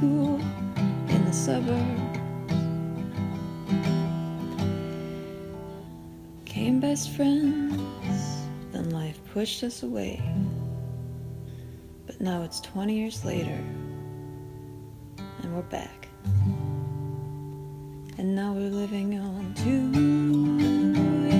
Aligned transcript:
School 0.00 0.40
in 1.10 1.24
the 1.26 1.32
suburbs. 1.32 2.18
Came 6.46 6.80
best 6.80 7.10
friends, 7.10 8.46
then 8.72 8.88
life 8.88 9.20
pushed 9.34 9.62
us 9.62 9.82
away. 9.82 10.22
But 12.06 12.18
now 12.18 12.40
it's 12.44 12.60
20 12.62 12.96
years 12.96 13.26
later, 13.26 13.62
and 15.18 15.54
we're 15.54 15.60
back. 15.68 16.08
And 18.16 18.34
now 18.34 18.54
we're 18.54 18.70
living 18.70 19.18
on 19.18 19.52
two 19.54 19.92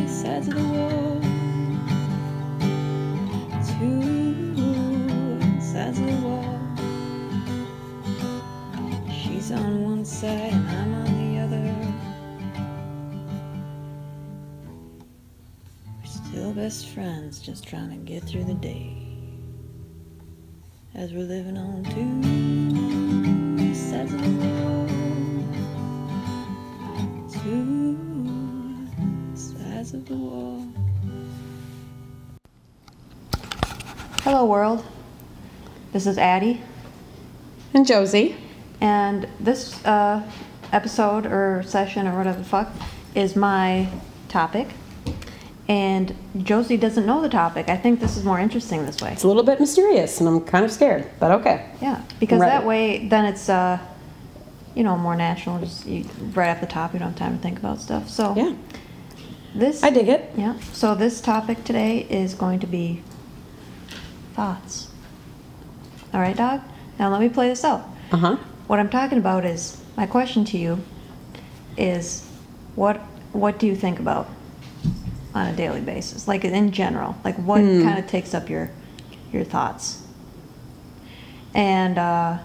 sides 0.07 0.49
of 0.49 0.55
the 0.57 0.63
wall. 0.63 1.21
Two 3.79 4.10
side 10.20 10.52
and 10.52 10.69
I'm 10.69 10.95
on 10.97 11.33
the 11.33 11.41
other. 11.41 11.65
We're 15.98 16.05
still 16.05 16.52
best 16.52 16.88
friends, 16.88 17.38
just 17.38 17.66
trying 17.66 17.88
to 17.88 17.96
get 17.96 18.24
through 18.24 18.45
the 18.45 18.52
day. 18.52 18.98
As 20.95 21.15
we're 21.15 21.20
living 21.20 21.56
on 21.56 21.84
two 21.84 23.74
sides 23.74 24.12
of 24.12 24.20
the 24.20 24.29
wall. 24.45 24.87
Two 27.43 27.96
sides 29.34 29.95
of 29.95 30.07
the 30.07 30.16
wall. 30.16 30.68
Hello, 34.21 34.45
world. 34.45 34.84
This 35.95 36.07
is 36.07 36.18
Addie, 36.18 36.60
And 37.73 37.87
Josie. 37.87 38.37
And 38.81 39.29
this 39.39 39.85
uh, 39.85 40.23
episode 40.73 41.27
or 41.27 41.63
session 41.67 42.07
or 42.07 42.17
whatever 42.17 42.39
the 42.39 42.45
fuck 42.45 42.71
is 43.15 43.37
my 43.37 43.89
topic. 44.29 44.69
And 45.69 46.17
Josie 46.43 46.77
doesn't 46.77 47.07
know 47.07 47.21
the 47.21 47.29
topic. 47.29 47.69
I 47.69 47.77
think 47.77 48.01
this 48.01 48.17
is 48.17 48.25
more 48.25 48.41
interesting 48.41 48.87
this 48.87 49.01
way. 49.01 49.13
It's 49.13 49.23
a 49.23 49.29
little 49.29 49.45
bit 49.45 49.61
mysterious, 49.61 50.19
and 50.19 50.29
I'm 50.29 50.41
kind 50.41 50.65
of 50.65 50.73
scared, 50.73 51.09
but 51.21 51.31
okay. 51.31 51.71
Yeah, 51.81 52.03
because 52.19 52.41
that 52.41 52.67
way, 52.67 53.07
then 53.07 53.25
it's, 53.25 53.49
uh, 53.49 53.79
you 54.75 54.83
know, 54.83 54.97
more 54.97 55.15
natural. 55.15 55.61
Just 55.61 55.87
you, 55.87 56.07
right 56.35 56.49
off 56.51 56.61
the 56.61 56.67
top, 56.67 56.93
you 56.93 56.99
don't 56.99 57.11
have 57.11 57.19
time 57.19 57.37
to 57.37 57.43
think 57.43 57.59
about 57.61 57.81
stuff. 57.81 58.09
So 58.09 58.35
Yeah, 58.37 58.55
this, 59.55 59.85
I 59.85 59.91
dig 59.91 60.09
it. 60.09 60.33
yeah. 60.37 60.59
So 60.73 60.97
this 60.97 61.21
topic 61.21 61.63
today 61.63 61.99
is 62.11 62.35
going 62.35 62.59
to 62.61 62.67
be 62.67 63.03
thoughts. 64.34 64.89
All 66.12 66.21
right, 66.21 66.37
dog. 66.37 66.62
Now 66.99 67.11
let 67.11 67.21
me 67.21 67.28
play 67.28 67.49
this 67.49 67.65
out. 67.65 67.89
Uh 68.11 68.17
huh. 68.17 68.37
What 68.71 68.78
I'm 68.78 68.88
talking 68.88 69.19
about 69.19 69.44
is 69.44 69.82
my 69.97 70.06
question 70.06 70.44
to 70.44 70.56
you 70.56 70.78
is 71.76 72.25
what 72.77 72.99
what 73.32 73.59
do 73.59 73.66
you 73.66 73.75
think 73.75 73.99
about 73.99 74.28
on 75.34 75.49
a 75.49 75.56
daily 75.56 75.81
basis? 75.81 76.28
Like 76.28 76.44
in 76.44 76.71
general, 76.71 77.16
like 77.25 77.34
what 77.38 77.62
Hmm. 77.62 77.82
kind 77.82 77.99
of 77.99 78.06
takes 78.06 78.32
up 78.32 78.49
your 78.49 78.71
your 79.32 79.43
thoughts? 79.43 80.00
And 81.53 81.99
uh, 81.99 82.38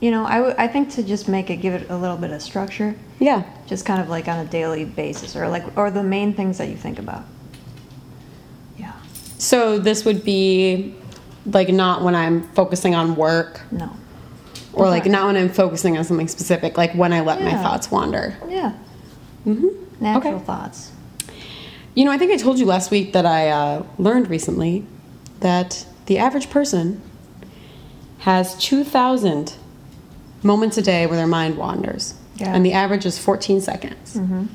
you 0.00 0.10
know, 0.10 0.24
I 0.24 0.64
I 0.64 0.68
think 0.68 0.88
to 0.92 1.02
just 1.02 1.28
make 1.28 1.50
it 1.50 1.56
give 1.56 1.74
it 1.74 1.90
a 1.90 1.98
little 1.98 2.16
bit 2.16 2.30
of 2.30 2.40
structure, 2.40 2.94
Yeah. 3.18 3.42
just 3.66 3.84
kind 3.84 4.00
of 4.00 4.08
like 4.08 4.28
on 4.28 4.38
a 4.38 4.46
daily 4.46 4.86
basis, 4.86 5.36
or 5.36 5.50
like 5.50 5.64
or 5.76 5.90
the 5.90 6.02
main 6.02 6.32
things 6.32 6.56
that 6.56 6.70
you 6.70 6.76
think 6.76 6.98
about. 6.98 7.24
Yeah. 8.78 8.92
So 9.36 9.78
this 9.78 10.06
would 10.06 10.24
be 10.24 10.94
like 11.44 11.68
not 11.68 12.00
when 12.02 12.14
I'm 12.14 12.40
focusing 12.54 12.94
on 12.94 13.16
work, 13.16 13.60
No. 13.70 13.90
Or 14.72 14.86
like 14.88 15.06
not 15.06 15.26
when 15.26 15.36
I'm 15.36 15.48
focusing 15.48 15.96
on 15.98 16.04
something 16.04 16.28
specific, 16.28 16.76
like 16.78 16.92
when 16.94 17.12
I 17.12 17.20
let 17.20 17.42
my 17.42 17.52
thoughts 17.52 17.90
wander. 17.90 18.36
Yeah. 18.48 18.72
Mm-hmm. 19.46 20.02
Natural 20.02 20.34
Okay. 20.36 20.44
thoughts. 20.44 20.92
You 21.94 22.04
know, 22.04 22.10
I 22.10 22.18
think 22.18 22.32
I 22.32 22.36
told 22.36 22.58
you 22.58 22.64
last 22.64 22.90
week 22.90 23.12
that 23.12 23.26
I 23.26 23.50
uh, 23.50 23.84
learned 23.98 24.30
recently 24.30 24.86
that 25.40 25.86
the 26.06 26.18
average 26.18 26.48
person 26.48 27.02
has 28.20 28.56
2,000 28.58 29.54
moments 30.42 30.78
a 30.78 30.82
day 30.82 31.06
where 31.06 31.16
their 31.16 31.26
mind 31.26 31.56
wanders. 31.56 32.14
Yeah. 32.36 32.54
And 32.54 32.64
the 32.64 32.72
average 32.72 33.04
is 33.04 33.18
14 33.18 33.60
seconds. 33.60 34.16
Mm-hmm. 34.16 34.46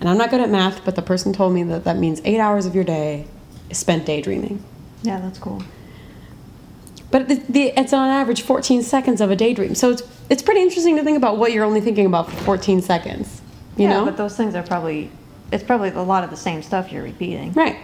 And 0.00 0.08
I'm 0.08 0.18
not 0.18 0.30
good 0.30 0.40
at 0.40 0.50
math, 0.50 0.84
but 0.84 0.94
the 0.94 1.02
person 1.02 1.32
told 1.32 1.54
me 1.54 1.62
that 1.64 1.84
that 1.84 1.96
means 1.96 2.20
eight 2.24 2.38
hours 2.38 2.66
of 2.66 2.74
your 2.74 2.84
day 2.84 3.26
is 3.70 3.78
spent 3.78 4.06
daydreaming. 4.06 4.62
Yeah, 5.02 5.20
that's 5.20 5.38
cool. 5.38 5.62
But 7.16 7.28
the, 7.28 7.36
the, 7.48 7.62
it's 7.80 7.94
on 7.94 8.10
average 8.10 8.42
14 8.42 8.82
seconds 8.82 9.22
of 9.22 9.30
a 9.30 9.36
daydream. 9.36 9.74
So 9.74 9.90
it's, 9.92 10.02
it's 10.28 10.42
pretty 10.42 10.60
interesting 10.60 10.96
to 10.96 11.02
think 11.02 11.16
about 11.16 11.38
what 11.38 11.50
you're 11.52 11.64
only 11.64 11.80
thinking 11.80 12.04
about 12.04 12.30
for 12.30 12.36
14 12.44 12.82
seconds. 12.82 13.40
You 13.78 13.84
yeah, 13.84 13.94
know? 13.94 14.04
but 14.04 14.18
those 14.18 14.36
things 14.36 14.54
are 14.54 14.62
probably 14.62 15.10
it's 15.50 15.64
probably 15.64 15.88
a 15.90 16.02
lot 16.02 16.24
of 16.24 16.30
the 16.30 16.36
same 16.36 16.62
stuff 16.62 16.92
you're 16.92 17.02
repeating. 17.02 17.54
Right. 17.54 17.78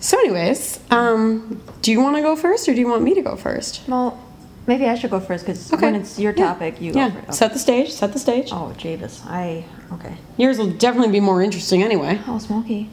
So, 0.00 0.18
anyways, 0.18 0.80
um, 0.90 1.62
do 1.80 1.90
you 1.92 2.00
want 2.02 2.16
to 2.16 2.22
go 2.22 2.36
first 2.36 2.68
or 2.68 2.74
do 2.74 2.80
you 2.80 2.88
want 2.88 3.02
me 3.02 3.14
to 3.14 3.22
go 3.22 3.36
first? 3.36 3.82
Well, 3.88 4.22
maybe 4.66 4.84
I 4.84 4.94
should 4.94 5.10
go 5.10 5.20
first 5.20 5.46
because 5.46 5.72
Okay. 5.72 5.86
when 5.86 5.94
it's 5.94 6.18
your 6.18 6.34
Yeah. 6.36 6.48
topic, 6.48 6.78
you 6.82 6.92
yeah. 6.92 7.08
go 7.08 7.20
first. 7.22 7.38
Set 7.38 7.52
the 7.54 7.58
stage. 7.58 7.90
Set 7.90 8.12
the 8.12 8.18
stage. 8.18 8.50
Oh, 8.52 8.74
Javis, 8.76 9.22
I 9.26 9.64
okay. 9.94 10.16
Yours 10.36 10.58
will 10.58 10.72
definitely 10.72 11.12
be 11.12 11.20
more 11.20 11.40
interesting 11.40 11.82
anyway. 11.82 12.20
Oh, 12.28 12.36
Smokey, 12.38 12.90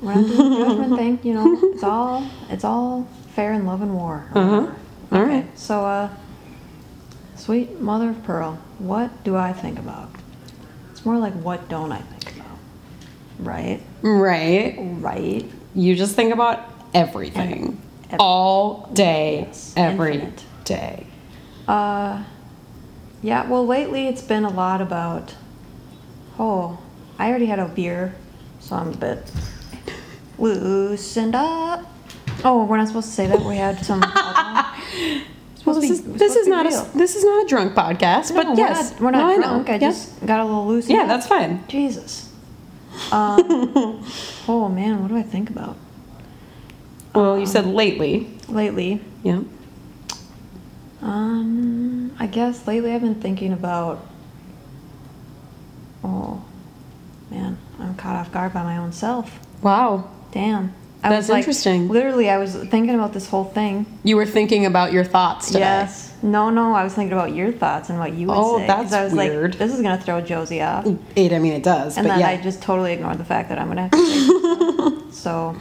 we're 0.00 0.14
not 0.14 0.26
doing 0.26 0.50
the 0.50 0.56
judgment 0.64 0.96
thing. 0.96 1.18
You 1.22 1.34
know, 1.34 1.58
it's 1.74 1.82
all 1.82 2.26
it's 2.48 2.64
all 2.64 3.06
fair 3.36 3.52
in 3.52 3.66
love 3.66 3.82
and 3.82 3.94
war. 3.94 4.26
or 4.34 4.40
Uh 4.40 4.44
huh. 4.44 4.50
whatever. 4.62 4.76
All 5.12 5.20
Okay, 5.22 5.34
right. 5.36 5.58
So, 5.58 5.84
uh, 5.84 6.08
sweet 7.36 7.80
mother 7.80 8.10
of 8.10 8.24
pearl, 8.24 8.58
what 8.78 9.22
do 9.24 9.36
I 9.36 9.52
think 9.52 9.78
about? 9.78 10.08
It's 10.90 11.04
more 11.04 11.18
like 11.18 11.34
what 11.34 11.68
don't 11.68 11.92
I 11.92 11.98
think 12.00 12.34
about? 12.36 12.58
Right, 13.38 13.80
Right. 14.02 14.74
right. 14.78 15.44
You 15.74 15.94
just 15.94 16.16
think 16.16 16.32
about 16.32 16.60
everything 16.94 17.78
Ev- 18.10 18.18
all 18.20 18.88
day, 18.94 19.44
Yes, 19.46 19.74
every 19.76 20.14
infinite. 20.14 20.44
day. 20.64 21.06
Uh, 21.68 22.22
yeah, 23.22 23.46
well, 23.48 23.66
lately 23.66 24.06
it's 24.08 24.22
been 24.22 24.44
a 24.44 24.50
lot 24.50 24.80
about. 24.80 25.34
Oh, 26.38 26.78
I 27.18 27.28
already 27.28 27.46
had 27.46 27.58
a 27.58 27.68
beer, 27.68 28.14
so 28.60 28.76
I'm 28.76 28.88
a 28.94 28.96
bit 28.96 29.30
loosened 30.38 31.34
up. 31.34 31.82
Oh, 32.44 32.64
we're 32.64 32.76
not 32.76 32.88
supposed 32.88 33.08
to 33.08 33.14
say 33.14 33.26
that. 33.26 33.40
We 33.40 33.56
had 33.56 33.84
some. 33.84 34.02
Well, 35.64 35.80
this 35.80 36.00
be- 36.00 36.12
is 36.12 36.18
this 36.18 36.36
is 36.36 36.46
not 36.46 36.64
real. 36.64 36.80
a 36.80 36.96
this 36.96 37.16
is 37.16 37.24
not 37.24 37.44
a 37.44 37.48
drunk 37.48 37.74
podcast, 37.74 38.30
No, 38.32 38.44
but 38.44 38.56
yes, 38.56 38.94
we're 39.00 39.10
not, 39.10 39.24
we're 39.24 39.32
I 39.32 39.36
not 39.36 39.40
know. 39.40 39.64
drunk. 39.64 39.68
I 39.70 39.72
Yeah. 39.72 39.78
just 39.90 40.24
got 40.24 40.38
a 40.38 40.44
little 40.44 40.64
loosened 40.64 40.96
yeah, 40.96 41.06
that's 41.06 41.26
fine. 41.26 41.64
Jesus. 41.66 42.32
Um, 43.12 44.00
oh 44.48 44.68
man, 44.72 45.02
what 45.02 45.08
do 45.08 45.16
I 45.16 45.22
think 45.24 45.50
about 45.50 45.76
Well, 47.16 47.36
you 47.36 47.46
said 47.46 47.66
lately. 47.66 48.30
lately? 48.48 49.00
Yeah. 49.24 49.40
Um, 51.02 52.14
I 52.18 52.26
guess 52.26 52.66
lately 52.66 52.92
I've 52.92 53.02
been 53.02 53.20
thinking 53.20 53.52
about. 53.52 54.06
Oh, 56.04 56.44
man, 57.30 57.58
I'm 57.80 57.94
caught 57.96 58.16
off 58.16 58.32
guard 58.32 58.52
by 58.54 58.62
my 58.62 58.76
own 58.78 58.92
self. 58.92 59.40
Wow. 59.62 60.08
Damn. 60.30 60.72
I 61.02 61.10
That's 61.10 61.24
was 61.24 61.28
like, 61.30 61.38
interesting. 61.38 61.88
Literally, 61.88 62.30
I 62.30 62.38
was 62.38 62.54
thinking 62.54 62.94
about 62.94 63.12
this 63.12 63.28
whole 63.28 63.44
thing. 63.44 63.86
You 64.02 64.16
were 64.16 64.26
thinking 64.26 64.66
about 64.66 64.92
your 64.92 65.04
thoughts 65.04 65.48
today. 65.48 65.60
Yes. 65.60 66.14
No, 66.22 66.50
no, 66.50 66.72
I 66.72 66.82
was 66.82 66.94
thinking 66.94 67.12
about 67.12 67.34
your 67.34 67.52
thoughts 67.52 67.90
and 67.90 67.98
what 67.98 68.14
you 68.14 68.26
would 68.26 68.34
say. 68.34 68.40
Oh, 68.40 68.58
say. 68.58 68.66
that's 68.66 68.92
I 68.92 69.04
was 69.04 69.12
weird. 69.12 69.52
like, 69.52 69.58
this 69.58 69.72
is 69.72 69.82
gonna 69.82 70.00
throw 70.00 70.20
Josie 70.20 70.62
off. 70.62 70.86
It, 71.14 71.32
I 71.32 71.38
mean, 71.38 71.52
it 71.52 71.62
does. 71.62 71.98
And 71.98 72.06
then 72.06 72.20
yeah. 72.20 72.28
I 72.28 72.36
just 72.38 72.62
totally 72.62 72.94
ignored 72.94 73.18
the 73.18 73.24
fact 73.24 73.50
that 73.50 73.58
I'm 73.58 73.68
gonna 73.68 73.82
have 73.82 73.90
to 73.90 75.12
say. 75.12 75.12
So, 75.12 75.56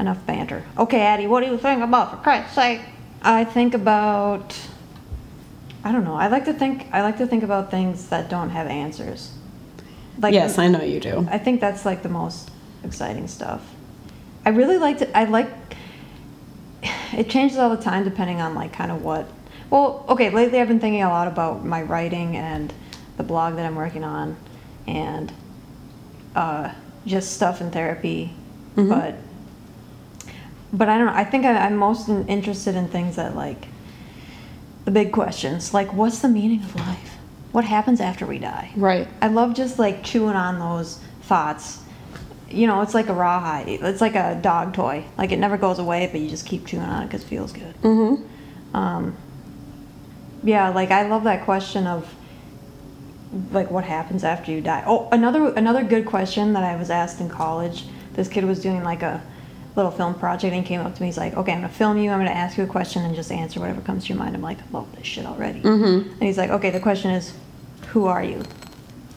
enough 0.00 0.24
banter. 0.26 0.64
Okay, 0.78 1.02
Addie, 1.02 1.26
what 1.26 1.44
do 1.44 1.50
you 1.50 1.58
think 1.58 1.82
about, 1.82 2.10
for 2.10 2.16
Christ's 2.16 2.54
sake? 2.54 2.80
I 3.22 3.44
think 3.44 3.74
about. 3.74 4.58
I 5.84 5.92
don't 5.92 6.04
know. 6.04 6.14
I 6.14 6.28
like 6.28 6.46
to 6.46 6.54
think. 6.54 6.88
I 6.92 7.02
like 7.02 7.18
to 7.18 7.26
think 7.26 7.42
about 7.42 7.70
things 7.70 8.08
that 8.08 8.30
don't 8.30 8.50
have 8.50 8.66
answers. 8.66 9.32
Like 10.18 10.32
yes, 10.32 10.58
I 10.58 10.68
know 10.68 10.82
you 10.82 11.00
do. 11.00 11.26
I 11.30 11.38
think 11.38 11.60
that's 11.60 11.84
like 11.84 12.02
the 12.02 12.08
most 12.08 12.50
exciting 12.82 13.28
stuff. 13.28 13.73
I 14.46 14.50
really 14.50 14.78
liked 14.78 15.02
it. 15.02 15.10
I 15.14 15.24
like. 15.24 15.48
It 17.16 17.30
changes 17.30 17.58
all 17.58 17.74
the 17.74 17.82
time 17.82 18.04
depending 18.04 18.40
on 18.40 18.54
like 18.54 18.72
kind 18.72 18.90
of 18.90 19.02
what. 19.02 19.26
Well, 19.70 20.04
okay. 20.08 20.30
Lately, 20.30 20.60
I've 20.60 20.68
been 20.68 20.80
thinking 20.80 21.02
a 21.02 21.08
lot 21.08 21.28
about 21.28 21.64
my 21.64 21.82
writing 21.82 22.36
and 22.36 22.72
the 23.16 23.22
blog 23.22 23.56
that 23.56 23.64
I'm 23.64 23.76
working 23.76 24.04
on, 24.04 24.36
and 24.86 25.32
uh, 26.34 26.72
just 27.06 27.32
stuff 27.34 27.60
in 27.60 27.70
therapy. 27.70 28.32
Mhm. 28.76 28.88
But. 28.88 29.14
But 30.72 30.88
I 30.88 30.98
don't 30.98 31.06
know. 31.06 31.12
I 31.14 31.22
think 31.24 31.44
I, 31.46 31.56
I'm 31.56 31.76
most 31.76 32.08
interested 32.08 32.74
in 32.74 32.88
things 32.88 33.16
that 33.16 33.34
like. 33.36 33.68
The 34.84 34.90
big 34.90 35.12
questions, 35.12 35.72
like 35.72 35.94
what's 35.94 36.18
the 36.18 36.28
meaning 36.28 36.62
of 36.62 36.76
life? 36.76 37.16
What 37.52 37.64
happens 37.64 38.02
after 38.02 38.26
we 38.26 38.38
die? 38.38 38.70
Right. 38.76 39.08
I 39.22 39.28
love 39.28 39.54
just 39.54 39.78
like 39.78 40.04
chewing 40.04 40.36
on 40.36 40.58
those 40.58 40.98
thoughts. 41.22 41.80
You 42.54 42.66
know, 42.66 42.80
it's 42.82 42.94
like 42.94 43.08
a 43.08 43.12
rawhide. 43.14 43.68
It's 43.68 44.00
like 44.00 44.14
a 44.14 44.38
dog 44.40 44.74
toy. 44.74 45.04
Like 45.18 45.32
it 45.32 45.38
never 45.38 45.56
goes 45.56 45.78
away, 45.78 46.08
but 46.10 46.20
you 46.20 46.28
just 46.30 46.46
keep 46.46 46.66
chewing 46.66 46.82
on 46.84 47.02
it 47.02 47.06
because 47.06 47.22
it 47.22 47.26
feels 47.26 47.52
good. 47.52 47.74
Mm-hmm. 47.82 48.76
Um, 48.76 49.16
Yeah, 50.42 50.68
like 50.70 50.90
I 50.90 51.08
love 51.08 51.24
that 51.24 51.44
question 51.44 51.86
of 51.86 52.12
like 53.52 53.70
what 53.70 53.84
happens 53.84 54.22
after 54.24 54.52
you 54.52 54.60
die. 54.60 54.84
Oh, 54.86 55.08
another 55.10 55.48
another 55.54 55.82
good 55.82 56.06
question 56.06 56.52
that 56.52 56.62
I 56.62 56.76
was 56.76 56.90
asked 56.90 57.20
in 57.20 57.28
college. 57.28 57.84
This 58.12 58.28
kid 58.28 58.44
was 58.44 58.60
doing 58.60 58.84
like 58.84 59.02
a 59.02 59.20
little 59.74 59.90
film 59.90 60.14
project 60.14 60.54
and 60.54 60.62
he 60.62 60.68
came 60.68 60.80
up 60.80 60.94
to 60.94 61.02
me. 61.02 61.08
He's 61.08 61.18
like, 61.18 61.34
"Okay, 61.36 61.50
I'm 61.52 61.62
gonna 61.62 61.72
film 61.72 61.98
you. 61.98 62.10
I'm 62.10 62.18
gonna 62.20 62.30
ask 62.30 62.56
you 62.56 62.62
a 62.64 62.66
question 62.68 63.02
and 63.04 63.14
just 63.16 63.32
answer 63.32 63.58
whatever 63.58 63.80
comes 63.80 64.04
to 64.04 64.10
your 64.10 64.18
mind." 64.18 64.36
I'm 64.36 64.42
like, 64.42 64.58
"I 64.60 64.64
love 64.70 64.94
this 64.94 65.06
shit 65.06 65.26
already." 65.26 65.60
Mm-hmm. 65.62 66.10
And 66.12 66.22
he's 66.22 66.38
like, 66.38 66.50
"Okay, 66.50 66.70
the 66.70 66.78
question 66.78 67.10
is, 67.10 67.32
who 67.88 68.06
are 68.06 68.22
you?" 68.22 68.42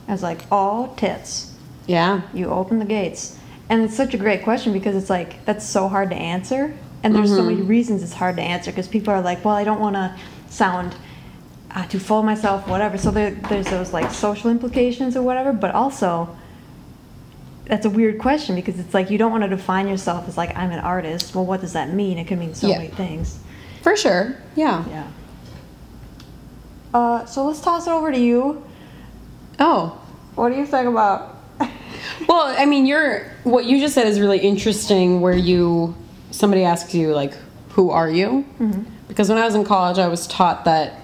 I 0.08 0.14
was 0.14 0.24
like, 0.24 0.42
"All 0.52 0.96
tits." 0.96 1.54
Yeah. 1.88 2.22
You 2.34 2.48
open 2.50 2.80
the 2.80 2.86
gates, 2.86 3.38
and 3.70 3.82
it's 3.82 3.96
such 3.96 4.14
a 4.14 4.18
great 4.18 4.44
question 4.44 4.74
because 4.74 4.96
it's 4.96 5.10
like 5.10 5.44
that's 5.46 5.66
so 5.66 5.88
hard 5.88 6.10
to 6.12 6.16
answer, 6.16 6.74
and 7.04 7.16
there's 7.16 7.30
so 7.34 7.42
many 7.44 7.62
reasons 7.62 8.04
it's 8.04 8.14
hard 8.14 8.36
to 8.36 8.42
answer 8.42 8.72
because 8.72 8.88
people 8.88 9.14
are 9.14 9.22
like, 9.22 9.44
"Well, 9.44 9.56
I 9.56 9.64
don't 9.64 9.80
want 9.80 9.96
to 9.96 10.16
sound." 10.50 10.96
uh, 11.76 11.86
too 11.86 12.00
full 12.00 12.20
of 12.20 12.26
myself, 12.26 12.68
whatever. 12.68 12.98
So 12.98 13.12
there, 13.12 13.32
there's 13.32 13.68
those 13.68 13.94
like 13.94 14.10
social 14.10 14.50
implications 14.50 15.16
or 15.16 15.22
whatever, 15.22 15.54
but 15.54 15.76
also 15.76 16.36
that's 17.66 17.86
a 17.86 17.90
weird 17.90 18.18
question 18.18 18.56
because 18.56 18.80
it's 18.80 18.94
like 18.96 19.12
you 19.12 19.18
don't 19.20 19.32
want 19.32 19.44
to 19.44 19.50
define 19.50 19.88
yourself 19.88 20.28
as 20.28 20.38
like 20.38 20.56
I'm 20.58 20.72
an 20.72 20.80
artist. 20.80 21.36
Well, 21.36 21.46
what 21.46 21.62
does 21.62 21.74
that 21.74 21.94
mean? 21.94 22.18
It 22.18 22.26
could 22.26 22.40
mean 22.40 22.56
so 22.56 22.68
Yeah. 22.68 22.78
many 22.78 22.90
things. 22.90 23.38
For 23.84 23.96
sure. 23.96 24.38
Yeah. 24.56 24.86
Yeah. 24.90 25.08
Uh, 26.94 27.26
so 27.26 27.46
let's 27.46 27.62
toss 27.62 27.86
it 27.86 27.92
over 27.92 28.12
to 28.12 28.18
you. 28.20 28.64
Oh. 29.60 30.02
What 30.36 30.50
do 30.50 30.56
you 30.56 30.66
think 30.66 30.88
about? 30.88 31.37
Well, 32.28 32.56
I 32.58 32.66
mean, 32.66 32.86
you're 32.86 33.24
what 33.44 33.66
you 33.66 33.80
just 33.80 33.94
said 33.96 34.08
is 34.08 34.20
really 34.20 34.40
interesting. 34.40 35.22
Where 35.22 35.36
you 35.36 35.96
somebody 36.32 36.64
asks 36.64 36.94
you 36.94 37.14
like, 37.14 37.34
"Who 37.70 37.90
are 37.90 38.10
you?" 38.10 38.46
Because 39.08 39.30
when 39.30 39.38
I 39.38 39.46
was 39.46 39.56
in 39.56 39.64
college, 39.64 39.98
I 39.98 40.08
was 40.08 40.28
taught 40.28 40.66
that 40.66 41.00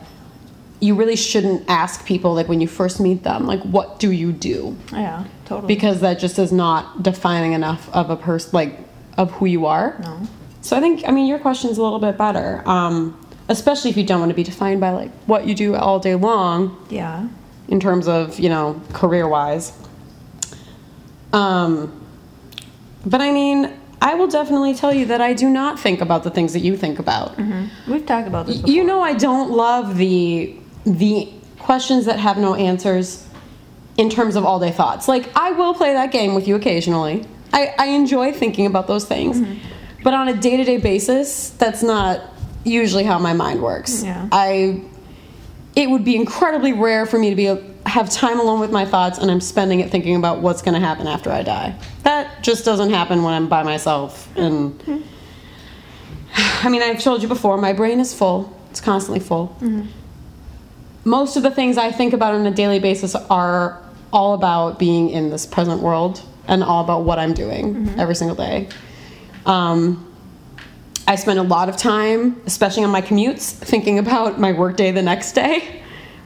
you 0.80 0.96
really 0.96 1.16
shouldn't 1.16 1.64
ask 1.70 2.06
people 2.06 2.34
like 2.34 2.50
when 2.50 2.60
you 2.60 2.68
first 2.68 3.00
meet 3.00 3.24
them, 3.24 3.48
like, 3.48 3.62
"What 3.62 4.00
do 4.00 4.12
you 4.12 4.32
do?" 4.32 4.76
Yeah, 4.92 5.24
totally. 5.46 5.74
Because 5.74 6.02
that 6.02 6.20
just 6.20 6.38
is 6.38 6.52
not 6.52 7.04
defining 7.04 7.54
enough 7.54 7.90
of 7.94 8.10
a 8.10 8.16
person, 8.16 8.50
like 8.54 8.80
of 9.18 9.32
who 9.32 9.46
you 9.46 9.66
are. 9.66 9.98
No. 10.04 10.28
So 10.62 10.78
I 10.78 10.80
think, 10.80 11.04
I 11.06 11.12
mean, 11.12 11.28
your 11.28 11.40
question's 11.40 11.78
a 11.78 11.84
little 11.84 12.00
bit 12.00 12.18
better, 12.18 12.64
um, 12.66 13.20
especially 13.50 13.90
if 13.90 13.98
you 13.98 14.06
don't 14.06 14.20
want 14.20 14.30
to 14.30 14.36
be 14.36 14.44
defined 14.44 14.80
by 14.80 14.92
like 14.92 15.12
what 15.26 15.46
you 15.46 15.54
do 15.56 15.76
all 15.76 16.00
day 16.00 16.16
long 16.16 16.78
yeah. 16.90 17.28
in 17.68 17.80
terms 17.80 18.08
of 18.08 18.40
you 18.40 18.50
know 18.50 18.82
career 18.94 19.28
wise 19.28 19.74
um 21.34 21.92
but 23.06 23.20
i 23.22 23.32
mean 23.32 23.74
i 24.02 24.14
will 24.16 24.28
definitely 24.28 24.74
tell 24.74 24.94
you 24.94 25.06
that 25.08 25.20
i 25.22 25.34
do 25.34 25.50
not 25.50 25.80
think 25.80 26.00
about 26.02 26.24
the 26.24 26.30
things 26.30 26.54
that 26.54 26.60
you 26.62 26.78
think 26.78 27.00
about 27.00 27.38
We've 27.88 28.06
talked 28.06 28.28
about 28.28 28.46
this. 28.46 28.58
Before. 28.58 28.72
you 28.72 28.84
know 28.84 29.02
i 29.02 29.14
don't 29.14 29.52
love 29.52 29.98
the 29.98 30.56
the 30.86 31.30
questions 31.60 32.06
that 32.06 32.20
have 32.20 32.38
no 32.38 32.56
answers 32.56 33.28
in 33.98 34.10
terms 34.10 34.36
of 34.36 34.46
all 34.46 34.60
day 34.60 34.72
thoughts 34.72 35.08
like 35.08 35.30
i 35.36 35.52
will 35.52 35.74
play 35.74 35.94
that 35.94 36.12
game 36.12 36.34
with 36.36 36.48
you 36.48 36.56
occasionally 36.56 37.26
i, 37.52 37.74
I 37.78 37.86
enjoy 37.88 38.32
thinking 38.32 38.66
about 38.66 38.88
those 38.88 39.06
things 39.06 39.42
but 40.04 40.14
on 40.14 40.28
a 40.28 40.34
day-to-day 40.36 40.78
basis 40.78 41.50
that's 41.52 41.82
not 41.82 42.22
usually 42.66 43.04
how 43.06 43.18
my 43.20 43.34
mind 43.34 43.62
works 43.62 44.04
Yeah. 44.04 44.28
i 44.32 44.82
it 45.76 45.90
would 45.90 46.04
be 46.06 46.16
incredibly 46.16 46.72
rare 46.74 47.06
for 47.06 47.18
me 47.18 47.30
to 47.32 47.36
be 47.36 47.73
have 47.86 48.10
time 48.10 48.40
alone 48.40 48.60
with 48.60 48.72
my 48.72 48.86
thoughts 48.86 49.20
and 49.20 49.30
I'm 49.30 49.42
spending 49.42 49.80
it 49.80 49.92
thinking 49.92 50.16
about 50.16 50.40
what's 50.40 50.62
going 50.62 50.74
to 50.74 50.80
happen 50.80 51.08
after 51.08 51.32
I 51.32 51.44
die. 51.44 51.76
That 52.04 52.44
just 52.44 52.66
doesn't 52.66 52.90
happen 52.92 53.24
when 53.24 53.34
I'm 53.34 53.48
by 53.48 53.64
myself 53.64 54.30
and 54.38 54.82
I 56.36 56.70
mean, 56.70 56.82
I've 56.82 57.02
told 57.02 57.22
you 57.22 57.28
before, 57.28 57.58
my 57.58 57.74
brain 57.74 58.00
is 58.00 58.14
full. 58.14 58.58
It's 58.72 58.82
constantly 58.82 59.20
full. 59.20 59.56
Most 61.04 61.36
of 61.36 61.44
the 61.44 61.52
things 61.52 61.78
I 61.78 61.92
think 61.92 62.14
about 62.14 62.34
on 62.34 62.46
a 62.46 62.52
daily 62.52 62.80
basis 62.80 63.14
are 63.16 63.82
all 64.12 64.34
about 64.34 64.80
being 64.80 65.10
in 65.10 65.30
this 65.30 65.46
present 65.46 65.82
world 65.82 66.22
and 66.48 66.64
all 66.64 66.84
about 66.84 67.04
what 67.04 67.20
I'm 67.20 67.34
doing 67.34 67.94
every 68.00 68.16
single 68.16 68.36
day. 68.36 68.70
Um, 69.46 70.10
I 71.08 71.16
spend 71.16 71.38
a 71.38 71.44
lot 71.44 71.68
of 71.68 71.76
time, 71.76 72.42
especially 72.46 72.84
on 72.84 72.90
my 72.92 73.02
commutes, 73.02 73.52
thinking 73.52 74.00
about 74.00 74.40
my 74.40 74.54
workday 74.54 74.92
the 74.92 75.02
next 75.02 75.34
day, 75.34 75.82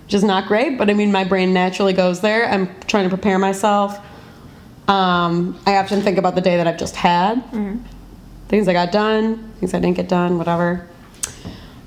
which 0.08 0.14
is 0.14 0.24
not 0.24 0.48
great, 0.48 0.78
but 0.78 0.90
I 0.90 0.94
mean, 0.94 1.12
my 1.12 1.26
brain 1.26 1.52
naturally 1.52 1.92
goes 1.92 2.22
there. 2.22 2.48
I'm 2.50 2.74
trying 2.88 3.04
to 3.04 3.10
prepare 3.10 3.38
myself. 3.38 4.00
Um, 4.88 5.60
I 5.66 5.76
often 5.76 6.00
think 6.00 6.18
about 6.18 6.34
the 6.34 6.40
day 6.40 6.56
that 6.56 6.66
I've 6.66 6.78
just 6.78 6.96
had, 6.96 7.44
things 8.48 8.70
I 8.70 8.74
got 8.74 8.94
done, 8.94 9.52
things 9.60 9.74
I 9.74 9.80
didn't 9.80 9.98
get 9.98 10.08
done, 10.08 10.38
whatever. 10.38 10.88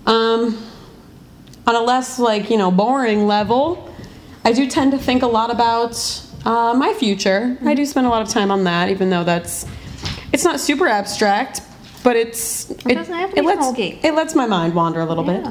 Um, 0.04 0.62
on 1.66 1.74
a 1.74 1.80
less, 1.80 2.18
like, 2.18 2.50
you 2.50 2.58
know, 2.58 2.70
boring 2.70 3.26
level, 3.26 3.90
I 4.44 4.52
do 4.52 4.68
tend 4.68 4.92
to 4.92 4.98
think 4.98 5.22
a 5.22 5.26
lot 5.26 5.50
about 5.50 5.96
uh, 6.44 6.74
my 6.74 6.92
future. 6.92 7.56
I 7.64 7.72
do 7.72 7.86
spend 7.86 8.06
a 8.06 8.10
lot 8.10 8.20
of 8.20 8.28
time 8.28 8.50
on 8.50 8.64
that, 8.64 8.90
even 8.90 9.08
though 9.08 9.24
that's, 9.24 9.64
it's 10.30 10.44
not 10.44 10.60
super 10.60 10.88
abstract, 10.88 11.62
but 12.04 12.16
it's, 12.16 12.70
it, 12.70 12.96
doesn't 12.96 13.14
have 13.14 13.30
to 13.30 13.36
be 13.36 13.40
lets, 13.46 13.78
it 14.04 14.12
lets 14.14 14.34
my 14.34 14.44
mind 14.44 14.74
wander 14.74 15.00
a 15.00 15.06
little 15.06 15.24
bit. 15.24 15.46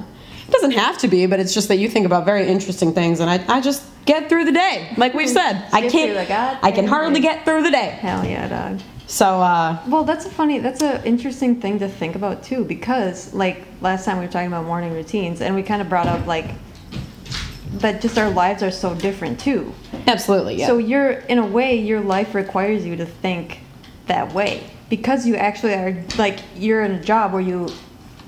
It 0.50 0.54
doesn't 0.54 0.72
have 0.72 0.98
to 1.00 1.08
be, 1.08 1.28
but 1.28 1.40
it's 1.40 1.54
just 1.54 1.68
that 1.68 1.78
you 1.78 1.88
think 1.88 2.08
about 2.08 2.26
very 2.26 2.48
interesting 2.48 2.92
things, 2.92 3.20
and 3.20 3.30
I, 3.30 3.58
I 3.58 3.62
just 3.62 3.84
get 4.06 4.30
through 4.30 4.46
the 4.46 4.52
day. 4.52 4.92
Like 4.98 5.14
we've 5.14 5.30
said, 5.30 5.64
I 5.72 5.82
can't. 5.82 5.92
through 5.92 6.14
the 6.16 6.26
goddamn 6.26 6.60
I 6.64 6.72
can 6.72 6.88
hardly 6.88 7.20
get 7.20 7.46
through 7.46 7.62
the 7.62 7.70
day. 7.70 8.00
Hell 8.02 8.26
yeah, 8.26 8.48
dog. 8.48 8.82
So, 9.06 9.42
uh, 9.42 9.80
Well, 9.88 10.04
that's 10.06 10.26
a 10.26 10.30
funny, 10.32 10.58
that's 10.58 10.82
an 10.82 11.04
interesting 11.06 11.62
thing 11.62 11.78
to 11.78 11.88
think 11.88 12.16
about 12.16 12.42
too, 12.42 12.66
because 12.66 13.32
like 13.32 13.64
last 13.82 14.06
time 14.06 14.18
we 14.18 14.26
were 14.26 14.32
talking 14.32 14.48
about 14.48 14.66
morning 14.66 14.92
routines, 14.92 15.42
and 15.42 15.54
we 15.54 15.62
kind 15.62 15.84
of 15.84 15.88
brought 15.88 16.08
up 16.08 16.26
like 16.26 16.50
that 17.74 18.02
just 18.02 18.18
our 18.18 18.32
lives 18.32 18.64
are 18.64 18.72
so 18.72 18.96
different 18.96 19.40
too. 19.40 19.72
absolutely, 20.08 20.56
yeah. 20.56 20.66
So 20.66 20.80
you're 20.80 21.12
in 21.12 21.38
a 21.38 21.46
way 21.46 21.76
your 21.76 22.02
life 22.02 22.34
requires 22.34 22.84
you 22.88 22.96
to 22.96 23.06
think 23.06 23.60
that 24.08 24.34
way 24.34 24.64
because 24.90 25.28
you 25.28 25.36
actually 25.36 25.76
are 25.76 26.04
like 26.18 26.40
you're 26.56 26.82
in 26.84 26.94
a 26.94 27.04
job 27.04 27.34
where 27.34 27.42
you 27.44 27.70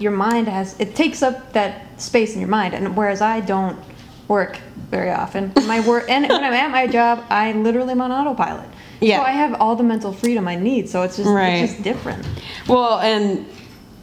your 0.02 0.12
mind 0.12 0.48
has 0.48 0.80
it 0.80 0.96
takes 0.96 1.22
up 1.22 1.54
that 1.54 2.02
space 2.02 2.34
in 2.34 2.40
your 2.40 2.50
mind 2.50 2.74
and 2.74 2.96
whereas 2.98 3.22
I 3.22 3.40
don't 3.40 3.80
work 4.28 4.58
very 4.90 5.12
often 5.12 5.52
my 5.68 5.86
work 5.88 6.10
and 6.10 6.28
when 6.28 6.44
I'm 6.44 6.54
at 6.54 6.72
my 6.72 6.88
job 6.88 7.24
I 7.30 7.52
literally 7.54 7.92
am 7.92 8.02
on 8.02 8.12
autopilot. 8.12 8.70
Yeah. 9.00 9.18
So 9.18 9.24
I 9.24 9.32
have 9.32 9.54
all 9.56 9.76
the 9.76 9.84
mental 9.84 10.14
freedom 10.14 10.48
I 10.48 10.56
need 10.56 10.90
so 10.90 11.04
it's 11.04 11.18
just 11.18 11.30
Right. 11.30 11.64
it's 11.64 11.74
just 11.74 11.84
different. 11.84 12.26
Well, 12.68 13.00
and 13.00 13.46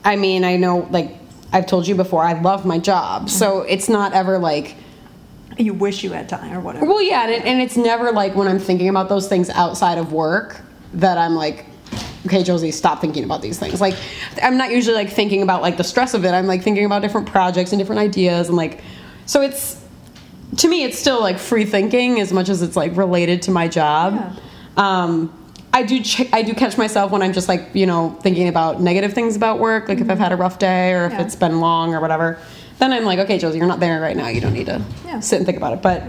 I 0.05 0.17
mean, 0.17 0.45
I 0.45 0.57
know, 0.57 0.89
like 0.91 1.17
I've 1.53 1.67
told 1.67 1.87
you 1.87 1.95
before, 1.95 2.23
I 2.23 2.41
love 2.41 2.65
my 2.65 2.79
job, 2.79 3.31
so 3.31 3.61
mm-hmm. 3.61 3.69
it's 3.69 3.89
not 3.89 4.13
ever 4.13 4.39
like. 4.39 4.77
You 5.59 5.75
wish 5.75 6.05
you 6.05 6.13
had 6.13 6.29
time 6.29 6.53
or 6.53 6.61
whatever. 6.61 6.87
Well, 6.87 7.03
yeah, 7.03 7.25
and, 7.25 7.33
it, 7.33 7.45
and 7.45 7.61
it's 7.61 7.77
never 7.77 8.13
like 8.13 8.37
when 8.37 8.47
I'm 8.47 8.61
thinking 8.61 8.89
about 8.89 9.09
those 9.09 9.29
things 9.29 9.51
outside 9.51 9.99
of 9.99 10.13
work 10.13 10.61
that 10.95 11.19
I'm 11.19 11.35
like, 11.35 11.67
okay, 12.27 12.43
Josie, 12.43 12.71
stop 12.71 13.01
thinking 13.01 13.25
about 13.25 13.43
these 13.43 13.59
things. 13.59 13.81
Like, 13.81 13.95
I'm 14.43 14.57
not 14.57 14.71
usually 14.71 14.95
like 14.97 15.11
thinking 15.11 15.43
about 15.43 15.63
like 15.63 15.77
the 15.77 15.85
stress 15.85 16.15
of 16.15 16.25
it. 16.25 16.31
I'm 16.33 16.47
like 16.47 16.63
thinking 16.63 16.85
about 16.85 17.03
different 17.03 17.27
projects 17.29 17.73
and 17.73 17.79
different 17.79 18.01
ideas, 18.01 18.49
and 18.49 18.57
like, 18.57 18.81
so 19.27 19.41
it's 19.43 19.77
to 20.59 20.69
me, 20.69 20.83
it's 20.85 20.99
still 20.99 21.21
like 21.21 21.39
free 21.39 21.65
thinking 21.67 22.21
as 22.21 22.33
much 22.33 22.49
as 22.49 22.63
it's 22.63 22.77
like 22.77 22.97
related 22.97 23.43
to 23.43 23.51
my 23.51 23.69
job. 23.69 24.15
Yeah. 24.15 24.33
Um, 24.77 25.35
I 25.73 25.83
do 25.83 26.03
ch- 26.03 26.33
I 26.33 26.43
do 26.43 26.55
catch 26.55 26.79
myself 26.79 27.13
when 27.13 27.21
I'm 27.23 27.33
just 27.35 27.47
like 27.49 27.71
you 27.75 27.87
know 27.87 28.17
thinking 28.23 28.49
about 28.49 28.81
negative 28.81 29.13
things 29.13 29.37
about 29.37 29.59
work, 29.59 29.89
like 29.89 29.99
if 30.01 30.09
I've 30.11 30.19
had 30.19 30.33
a 30.33 30.37
rough 30.37 30.59
day 30.59 30.93
or 30.95 31.05
if 31.07 31.13
Yeah. 31.13 31.23
it's 31.23 31.37
been 31.37 31.61
long 31.61 31.95
or 31.95 32.01
whatever. 32.01 32.39
Then 32.79 32.93
I'm 32.93 33.05
like, 33.05 33.19
okay, 33.19 33.39
Josie, 33.39 33.59
you're 33.59 33.67
not 33.67 33.81
there 33.81 34.01
right 34.01 34.17
now. 34.17 34.29
You 34.29 34.41
don't 34.41 34.53
need 34.55 34.67
to 34.67 34.81
Yeah. 35.05 35.19
sit 35.21 35.37
and 35.37 35.45
think 35.47 35.59
about 35.59 35.73
it. 35.75 35.83
But 35.83 36.05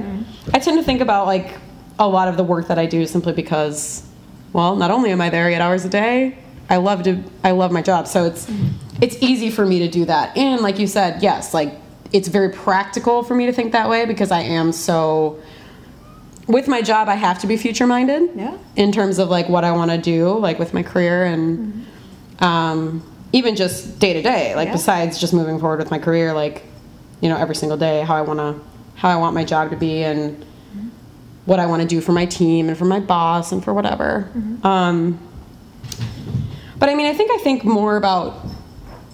I 0.54 0.60
tend 0.60 0.78
to 0.78 0.84
think 0.84 1.02
about 1.02 1.26
like 1.26 1.58
a 1.98 2.08
lot 2.08 2.28
of 2.30 2.38
the 2.38 2.44
work 2.44 2.68
that 2.68 2.78
I 2.80 2.86
do 2.86 3.06
simply 3.08 3.34
because, 3.34 4.04
well, 4.54 4.76
not 4.76 4.92
only 4.92 5.12
am 5.12 5.22
I 5.22 5.30
there 5.30 5.48
eight 5.50 5.60
hours 5.60 5.86
a 5.86 5.90
day, 5.90 6.38
I 6.70 6.78
love 6.78 7.04
to 7.04 7.24
I 7.44 7.52
love 7.52 7.72
my 7.72 7.82
job, 7.82 8.08
so 8.08 8.26
it's 8.26 8.48
it's 9.02 9.16
easy 9.22 9.50
for 9.50 9.66
me 9.66 9.80
to 9.80 9.88
do 9.88 10.06
that. 10.06 10.36
And 10.38 10.62
like 10.62 10.78
you 10.80 10.88
said, 10.88 11.22
yes, 11.24 11.54
like 11.54 11.74
it's 12.12 12.28
very 12.28 12.50
practical 12.52 13.24
for 13.24 13.36
me 13.36 13.46
to 13.46 13.54
think 13.54 13.72
that 13.74 13.90
way 13.90 14.06
because 14.06 14.32
I 14.32 14.42
am 14.42 14.72
so. 14.72 15.40
With 16.48 16.68
my 16.68 16.82
job, 16.82 17.08
I 17.10 17.14
have 17.16 17.38
to 17.42 17.48
be 17.48 17.58
future 17.58 17.86
minded 17.86 18.32
Yeah. 18.36 18.58
in 18.76 18.92
terms 18.92 19.20
of 19.20 19.30
like 19.30 19.48
what 19.50 19.64
I 19.64 19.72
want 19.72 19.92
to 19.92 20.00
do, 20.00 20.36
like 20.40 20.58
with 20.58 20.74
my 20.74 20.82
career 20.82 21.24
and 21.26 21.86
um, 22.40 23.04
even 23.34 23.56
just 23.56 24.00
day 24.00 24.14
to 24.14 24.22
day. 24.24 24.56
Like 24.56 24.68
Yeah. 24.68 24.74
besides 24.74 25.20
just 25.20 25.32
moving 25.34 25.60
forward 25.60 25.78
with 25.80 25.92
my 25.92 26.00
career, 26.00 26.34
like 26.34 26.64
you 27.22 27.30
know 27.30 27.38
every 27.38 27.54
single 27.56 27.78
day 27.78 28.02
how 28.02 28.16
I 28.16 28.22
want 28.22 28.40
to 28.40 28.60
how 28.96 29.10
I 29.10 29.16
want 29.18 29.36
my 29.36 29.44
job 29.46 29.70
to 29.70 29.78
be 29.78 30.04
and 30.04 30.44
what 31.50 31.60
I 31.60 31.66
want 31.66 31.82
to 31.82 31.88
do 31.88 32.00
for 32.00 32.12
my 32.12 32.26
team 32.26 32.70
and 32.70 32.78
for 32.78 32.86
my 32.86 33.00
boss 33.00 33.52
and 33.52 33.64
for 33.64 33.74
whatever. 33.74 34.30
Um, 34.64 35.20
but 36.78 36.90
I 36.90 36.96
mean, 36.96 37.08
I 37.08 37.14
think 37.14 37.32
I 37.32 37.38
think 37.44 37.66
more 37.66 37.98
about 37.98 38.46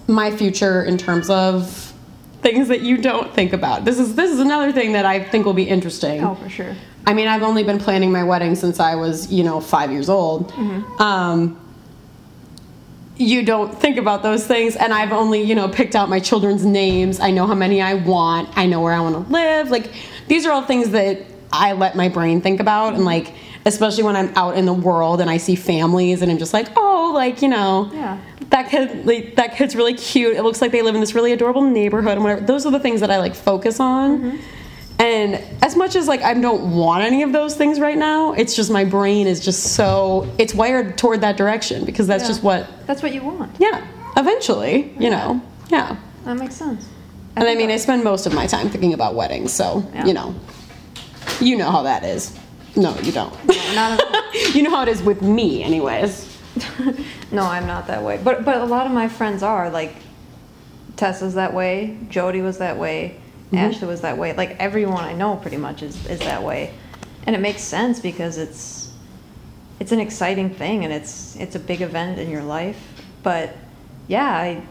my 0.07 0.29
future 0.29 0.83
in 0.83 0.97
terms 0.97 1.29
of 1.29 1.93
things 2.41 2.67
that 2.67 2.81
you 2.81 2.97
don't 2.97 3.33
think 3.33 3.53
about. 3.53 3.85
This 3.85 3.97
is 3.97 4.15
this 4.15 4.31
is 4.31 4.39
another 4.39 4.71
thing 4.71 4.91
that 4.91 5.05
I 5.05 5.23
think 5.23 5.45
will 5.45 5.53
be 5.53 5.63
interesting. 5.63 6.23
Oh, 6.23 6.35
for 6.35 6.49
sure. 6.49 6.75
I 7.07 7.13
mean, 7.13 7.27
I've 7.27 7.41
only 7.43 7.63
been 7.63 7.79
planning 7.79 8.11
my 8.11 8.23
wedding 8.23 8.55
since 8.55 8.79
I 8.79 8.95
was, 8.95 9.31
you 9.31 9.43
know, 9.43 9.61
five 9.61 9.91
years 9.91 10.09
old. 10.09 10.51
Um, 10.99 11.59
you 13.17 13.45
don't 13.45 13.79
think 13.79 13.95
about 13.95 14.23
those 14.23 14.45
things 14.45 14.75
and 14.75 14.93
i've 14.93 15.13
only 15.13 15.41
you 15.41 15.55
know 15.55 15.69
picked 15.69 15.95
out 15.95 16.09
my 16.09 16.19
children's 16.19 16.65
names 16.65 17.21
i 17.21 17.31
know 17.31 17.47
how 17.47 17.55
many 17.55 17.81
i 17.81 17.93
want 17.93 18.49
i 18.57 18.65
know 18.65 18.81
where 18.81 18.91
i 18.91 18.99
want 18.99 19.15
to 19.15 19.31
live 19.31 19.71
like 19.71 19.89
these 20.27 20.45
are 20.45 20.51
all 20.51 20.61
things 20.61 20.89
that 20.89 21.25
i 21.59 21.73
let 21.73 21.95
my 21.95 22.09
brain 22.09 22.41
think 22.41 22.59
about 22.59 22.93
and 22.93 23.05
like 23.05 23.33
especially 23.65 24.03
when 24.03 24.15
i'm 24.15 24.31
out 24.35 24.57
in 24.57 24.65
the 24.65 24.73
world 24.73 25.21
and 25.21 25.29
i 25.29 25.37
see 25.37 25.55
families 25.55 26.21
and 26.21 26.31
i'm 26.31 26.37
just 26.37 26.53
like 26.53 26.67
oh 26.75 27.11
like 27.13 27.41
you 27.41 27.47
know 27.47 27.89
Yeah. 27.93 28.17
that 28.49 28.69
kid 28.69 29.05
like, 29.05 29.35
that 29.35 29.55
kid's 29.55 29.75
really 29.75 29.93
cute 29.93 30.35
it 30.35 30.43
looks 30.43 30.61
like 30.61 30.71
they 30.71 30.81
live 30.81 30.95
in 30.95 31.01
this 31.01 31.15
really 31.15 31.31
adorable 31.31 31.61
neighborhood 31.63 32.13
and 32.13 32.23
whatever 32.23 32.41
those 32.41 32.65
are 32.65 32.71
the 32.71 32.79
things 32.79 32.99
that 33.01 33.11
i 33.11 33.17
like 33.17 33.35
focus 33.35 33.79
on 33.79 34.19
mm-hmm. 34.19 34.37
and 34.99 35.41
as 35.61 35.75
much 35.75 35.95
as 35.95 36.07
like 36.07 36.21
I 36.21 36.33
don't 36.33 36.71
want 36.75 37.03
any 37.03 37.21
of 37.23 37.33
those 37.33 37.55
things 37.55 37.79
right 37.79 37.97
now, 37.97 38.33
it's 38.33 38.55
just 38.55 38.71
my 38.71 38.85
brain 38.85 39.27
is 39.27 39.39
just 39.43 39.73
so 39.75 40.31
it's 40.37 40.53
wired 40.53 40.97
toward 40.97 41.19
that 41.21 41.35
direction 41.37 41.83
because 41.85 42.07
that's 42.07 42.23
Yeah. 42.23 42.27
just 42.29 42.43
what 42.43 42.67
That's 42.87 43.01
what 43.03 43.13
you 43.13 43.21
want. 43.23 43.51
yeah, 43.59 43.85
eventually, 44.15 44.93
you 44.97 45.09
know. 45.09 45.41
Yeah. 45.69 45.97
That 46.23 46.37
makes 46.37 46.55
sense. 46.55 46.85
And 47.35 47.47
I 47.47 47.55
mean, 47.55 47.69
I 47.71 47.77
spend 47.77 48.03
most 48.03 48.25
of 48.25 48.33
my 48.33 48.47
time 48.47 48.69
thinking 48.69 48.93
about 48.93 49.15
weddings, 49.15 49.51
so, 49.51 49.83
Yeah. 49.93 50.05
you 50.05 50.13
know. 50.13 50.33
You 51.41 51.57
know 51.57 51.71
how 51.71 51.83
that 51.83 52.03
is. 52.03 52.37
No, 52.75 52.97
you 52.99 53.11
don't. 53.11 53.33
all. 53.77 53.97
you 54.53 54.63
know 54.63 54.69
how 54.69 54.83
it 54.83 54.89
is 54.89 55.01
with 55.01 55.21
me 55.21 55.63
anyways. 55.63 56.31
No, 57.31 57.41
I'm 57.41 57.67
not 57.67 57.87
that 57.87 58.01
way. 58.01 58.21
But 58.23 58.45
but 58.45 58.57
a 58.61 58.65
lot 58.65 58.85
of 58.85 58.93
my 58.93 59.09
friends 59.09 59.43
are 59.43 59.69
like 59.69 59.93
Tessa's 60.95 61.33
that 61.33 61.53
way, 61.53 61.97
Jody 62.07 62.39
was 62.41 62.59
that 62.59 62.77
way, 62.77 63.19
Mm-hmm. 63.47 63.57
Ashley 63.57 63.87
was 63.87 64.01
that 64.01 64.17
way. 64.17 64.33
Like 64.33 64.57
everyone 64.59 65.03
I 65.03 65.13
know 65.13 65.35
pretty 65.35 65.57
much 65.57 65.83
is, 65.83 66.05
is 66.07 66.19
that 66.19 66.43
way. 66.43 66.73
And 67.27 67.35
it 67.35 67.39
makes 67.39 67.61
sense 67.61 67.99
because 67.99 68.37
it's 68.37 68.91
it's 69.79 69.91
an 69.91 69.99
exciting 69.99 70.53
thing 70.53 70.83
and 70.83 70.93
it's 70.93 71.35
it's 71.35 71.55
a 71.55 71.59
big 71.59 71.81
event 71.81 72.19
in 72.19 72.29
your 72.29 72.43
life. 72.43 72.77
But 73.23 73.55
yeah, 74.07 74.29
I, 74.29 74.63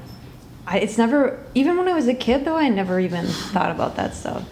I 0.66 0.78
it's 0.80 0.98
never 0.98 1.44
even 1.54 1.76
when 1.76 1.88
I 1.88 1.94
was 1.94 2.08
a 2.08 2.14
kid 2.14 2.44
though, 2.44 2.56
I 2.56 2.68
never 2.68 2.98
even 3.00 3.26
thought 3.26 3.70
about 3.70 3.96
that 3.96 4.14
stuff. 4.14 4.44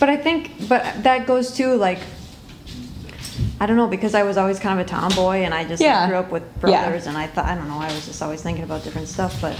But 0.00 0.08
I 0.08 0.16
think 0.16 0.68
but 0.68 1.02
that 1.04 1.26
goes 1.26 1.52
to 1.58 1.76
like 1.76 1.98
I 3.60 3.66
don't 3.66 3.76
know 3.76 3.86
because 3.86 4.14
I 4.14 4.22
was 4.22 4.36
always 4.38 4.58
kind 4.58 4.80
of 4.80 4.86
a 4.86 4.88
tomboy 4.88 5.42
and 5.44 5.52
I 5.54 5.62
just 5.64 5.80
like, 5.82 5.86
Yeah. 5.88 6.08
grew 6.08 6.16
up 6.16 6.30
with 6.32 6.42
Yeah. 6.66 6.82
brothers 6.84 7.06
and 7.06 7.16
I 7.16 7.26
thought 7.26 7.44
I 7.44 7.54
don't 7.54 7.68
know 7.68 7.78
I 7.78 7.92
was 7.92 8.06
just 8.06 8.22
always 8.22 8.42
thinking 8.42 8.64
about 8.64 8.82
different 8.84 9.08
stuff 9.08 9.38
but 9.40 9.56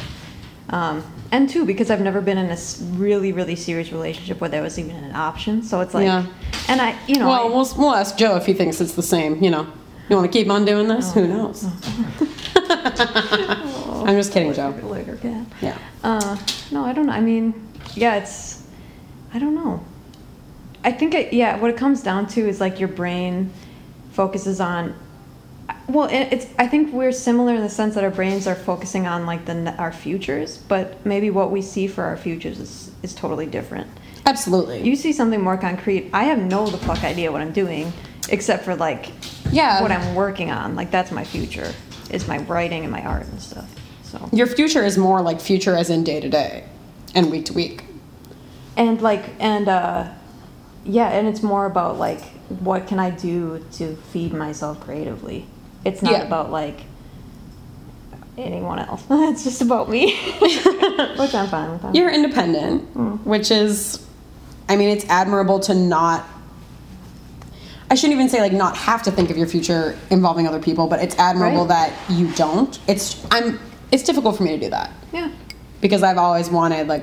um, 0.70 1.04
and 1.32 1.49
two 1.50 1.64
because 1.66 1.90
I've 1.90 2.00
never 2.00 2.20
been 2.20 2.38
in 2.38 2.47
a 2.47 2.52
s- 2.52 2.80
really 2.94 3.32
really 3.32 3.56
serious 3.56 3.92
relationship 3.92 4.40
where 4.40 4.49
there 4.49 4.62
was 4.62 4.78
even 4.78 4.97
an 4.97 5.14
option 5.14 5.62
so 5.62 5.80
it's 5.80 5.92
like 5.94 6.04
Yeah. 6.06 6.25
and 6.68 6.80
I 6.80 6.97
you 7.06 7.16
know 7.16 7.28
well, 7.28 7.42
I- 7.47 7.50
we'll 7.54 7.68
we'll 7.76 7.94
ask 7.94 8.16
Joe 8.16 8.37
if 8.37 8.47
he 8.47 8.54
thinks 8.54 8.80
it's 8.80 8.94
the 8.94 9.02
same, 9.02 9.42
you 9.44 9.50
know. 9.50 9.66
You 10.09 10.16
want 10.16 10.32
to 10.32 10.37
keep 10.38 10.50
on 10.50 10.64
doing 10.64 10.88
this? 10.88 11.12
Who 11.14 11.28
knows? 11.28 11.64
I'm 12.56 14.16
just 14.16 14.32
kidding, 14.32 14.52
Joe. 14.52 14.70
later 14.82 15.14
cat. 15.16 15.47
Yeah. 15.62 15.78
Uh, 16.02 16.37
no, 16.73 16.85
I 16.85 16.92
don't 16.92 17.06
know. 17.06 17.12
I 17.12 17.20
mean, 17.20 17.54
yeah, 17.94 18.16
it's, 18.16 18.64
I 19.32 19.38
don't 19.38 19.54
know. 19.54 19.85
I 20.85 20.93
think, 20.93 21.15
it, 21.15 21.33
yeah, 21.33 21.59
what 21.59 21.71
it 21.71 21.77
comes 21.77 22.03
down 22.03 22.27
to 22.29 22.49
is 22.49 22.61
like 22.61 22.81
your 22.81 22.89
brain 22.89 23.51
focuses 24.13 24.61
on, 24.61 24.95
well, 25.89 26.09
it, 26.09 26.29
it's, 26.33 26.47
I 26.59 26.67
think 26.67 26.93
we're 26.93 27.13
similar 27.13 27.55
in 27.55 27.61
the 27.63 27.69
sense 27.69 27.95
that 27.97 28.05
our 28.05 28.11
brains 28.11 28.47
are 28.47 28.55
focusing 28.55 29.07
on 29.07 29.27
like 29.27 29.45
the, 29.45 29.75
our 29.77 29.93
futures, 29.93 30.59
but 30.59 31.05
maybe 31.05 31.31
what 31.31 31.51
we 31.51 31.63
see 31.63 31.87
for 31.87 32.05
our 32.05 32.17
futures 32.17 32.59
is, 32.59 32.91
is 33.03 33.15
totally 33.15 33.47
different. 33.47 33.89
Absolutely. 34.27 34.83
You 34.83 34.97
see 34.97 35.13
something 35.13 35.41
more 35.41 35.57
concrete. 35.57 36.11
I 36.13 36.25
have 36.25 36.39
no 36.39 36.67
the 36.69 36.79
fuck 36.79 37.03
idea 37.05 37.31
what 37.33 37.41
I'm 37.41 37.53
doing, 37.53 37.93
except 38.29 38.65
for 38.65 38.77
like 38.77 39.11
Yeah. 39.51 39.83
what 39.83 39.91
I'm 39.91 40.15
working 40.15 40.51
on. 40.51 40.77
Like 40.77 40.91
that's 40.91 41.11
my 41.11 41.25
future, 41.25 41.73
is 42.11 42.29
my 42.29 42.39
writing 42.39 42.83
and 42.85 42.93
my 42.93 43.03
art 43.03 43.27
and 43.27 43.41
stuff. 43.41 43.69
So. 44.05 44.29
Your 44.33 44.47
future 44.47 44.85
is 44.85 44.99
more 44.99 45.21
like 45.23 45.41
future 45.41 45.77
as 45.77 45.91
in 45.91 46.05
day 46.05 46.21
to 46.21 46.29
day 46.29 46.65
and 47.15 47.31
week 47.31 47.47
to 47.47 47.53
week. 47.53 47.85
and 48.77 49.01
like 49.03 49.25
and 49.41 49.69
uh 49.69 50.09
yeah 50.85 51.09
and 51.11 51.27
it's 51.29 51.43
more 51.43 51.67
about 51.67 51.99
like 51.99 52.21
what 52.61 52.87
can 52.87 52.99
i 52.99 53.11
do 53.11 53.65
to 53.73 53.95
feed 54.13 54.33
myself 54.33 54.81
creatively 54.81 55.47
it's 55.85 56.03
not 56.03 56.13
Yeah. 56.13 56.23
about 56.23 56.51
like 56.51 56.81
anyone 58.39 58.79
else 58.79 59.05
it's 59.11 59.45
just 59.45 59.61
about 59.61 59.89
me 59.91 60.17
which 60.41 61.35
i'm 61.35 61.49
fine 61.49 61.71
with 61.73 61.95
You're 61.95 62.11
independent, 62.11 62.95
mm. 62.95 63.23
which 63.25 63.51
is, 63.51 64.07
I 64.69 64.77
mean, 64.77 64.89
it's 64.89 65.05
admirable 65.11 65.59
to 65.61 65.75
not. 65.75 66.25
I 67.91 67.97
shouldn't 67.97 68.15
even 68.15 68.29
say 68.29 68.41
like 68.41 68.53
not 68.53 68.77
have 68.77 69.03
to 69.03 69.11
think 69.11 69.31
of 69.31 69.37
your 69.37 69.49
future 69.49 69.99
involving 70.11 70.47
other 70.47 70.61
people, 70.61 70.87
but 70.87 71.03
it's 71.03 71.19
admirable 71.19 71.67
Right. 71.67 71.91
that 71.93 72.11
you 72.11 72.31
don't. 72.35 72.79
It's 72.87 73.27
I'm. 73.33 73.59
It's 73.91 74.05
difficult 74.05 74.37
for 74.37 74.45
me 74.45 74.51
to 74.53 74.59
do 74.59 74.71
that 74.71 74.93
yeah 75.13 75.31
because 75.81 76.03
I've 76.05 76.19
always 76.19 76.49
wanted 76.49 76.87
like 76.87 77.03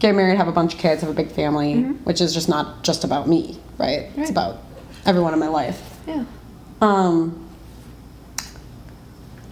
get 0.00 0.14
married, 0.14 0.36
have 0.36 0.48
a 0.48 0.52
bunch 0.52 0.74
of 0.74 0.80
kids, 0.80 1.02
have 1.02 1.10
a 1.10 1.14
big 1.14 1.30
family, 1.30 1.82
which 2.04 2.20
is 2.20 2.34
just 2.34 2.48
not 2.48 2.82
just 2.82 3.04
about 3.04 3.28
me, 3.28 3.58
right? 3.78 4.08
It's 4.16 4.30
about 4.30 4.58
everyone 5.06 5.32
in 5.32 5.38
my 5.38 5.48
life. 5.48 5.80
yeah 6.06 6.24
Um, 6.80 7.46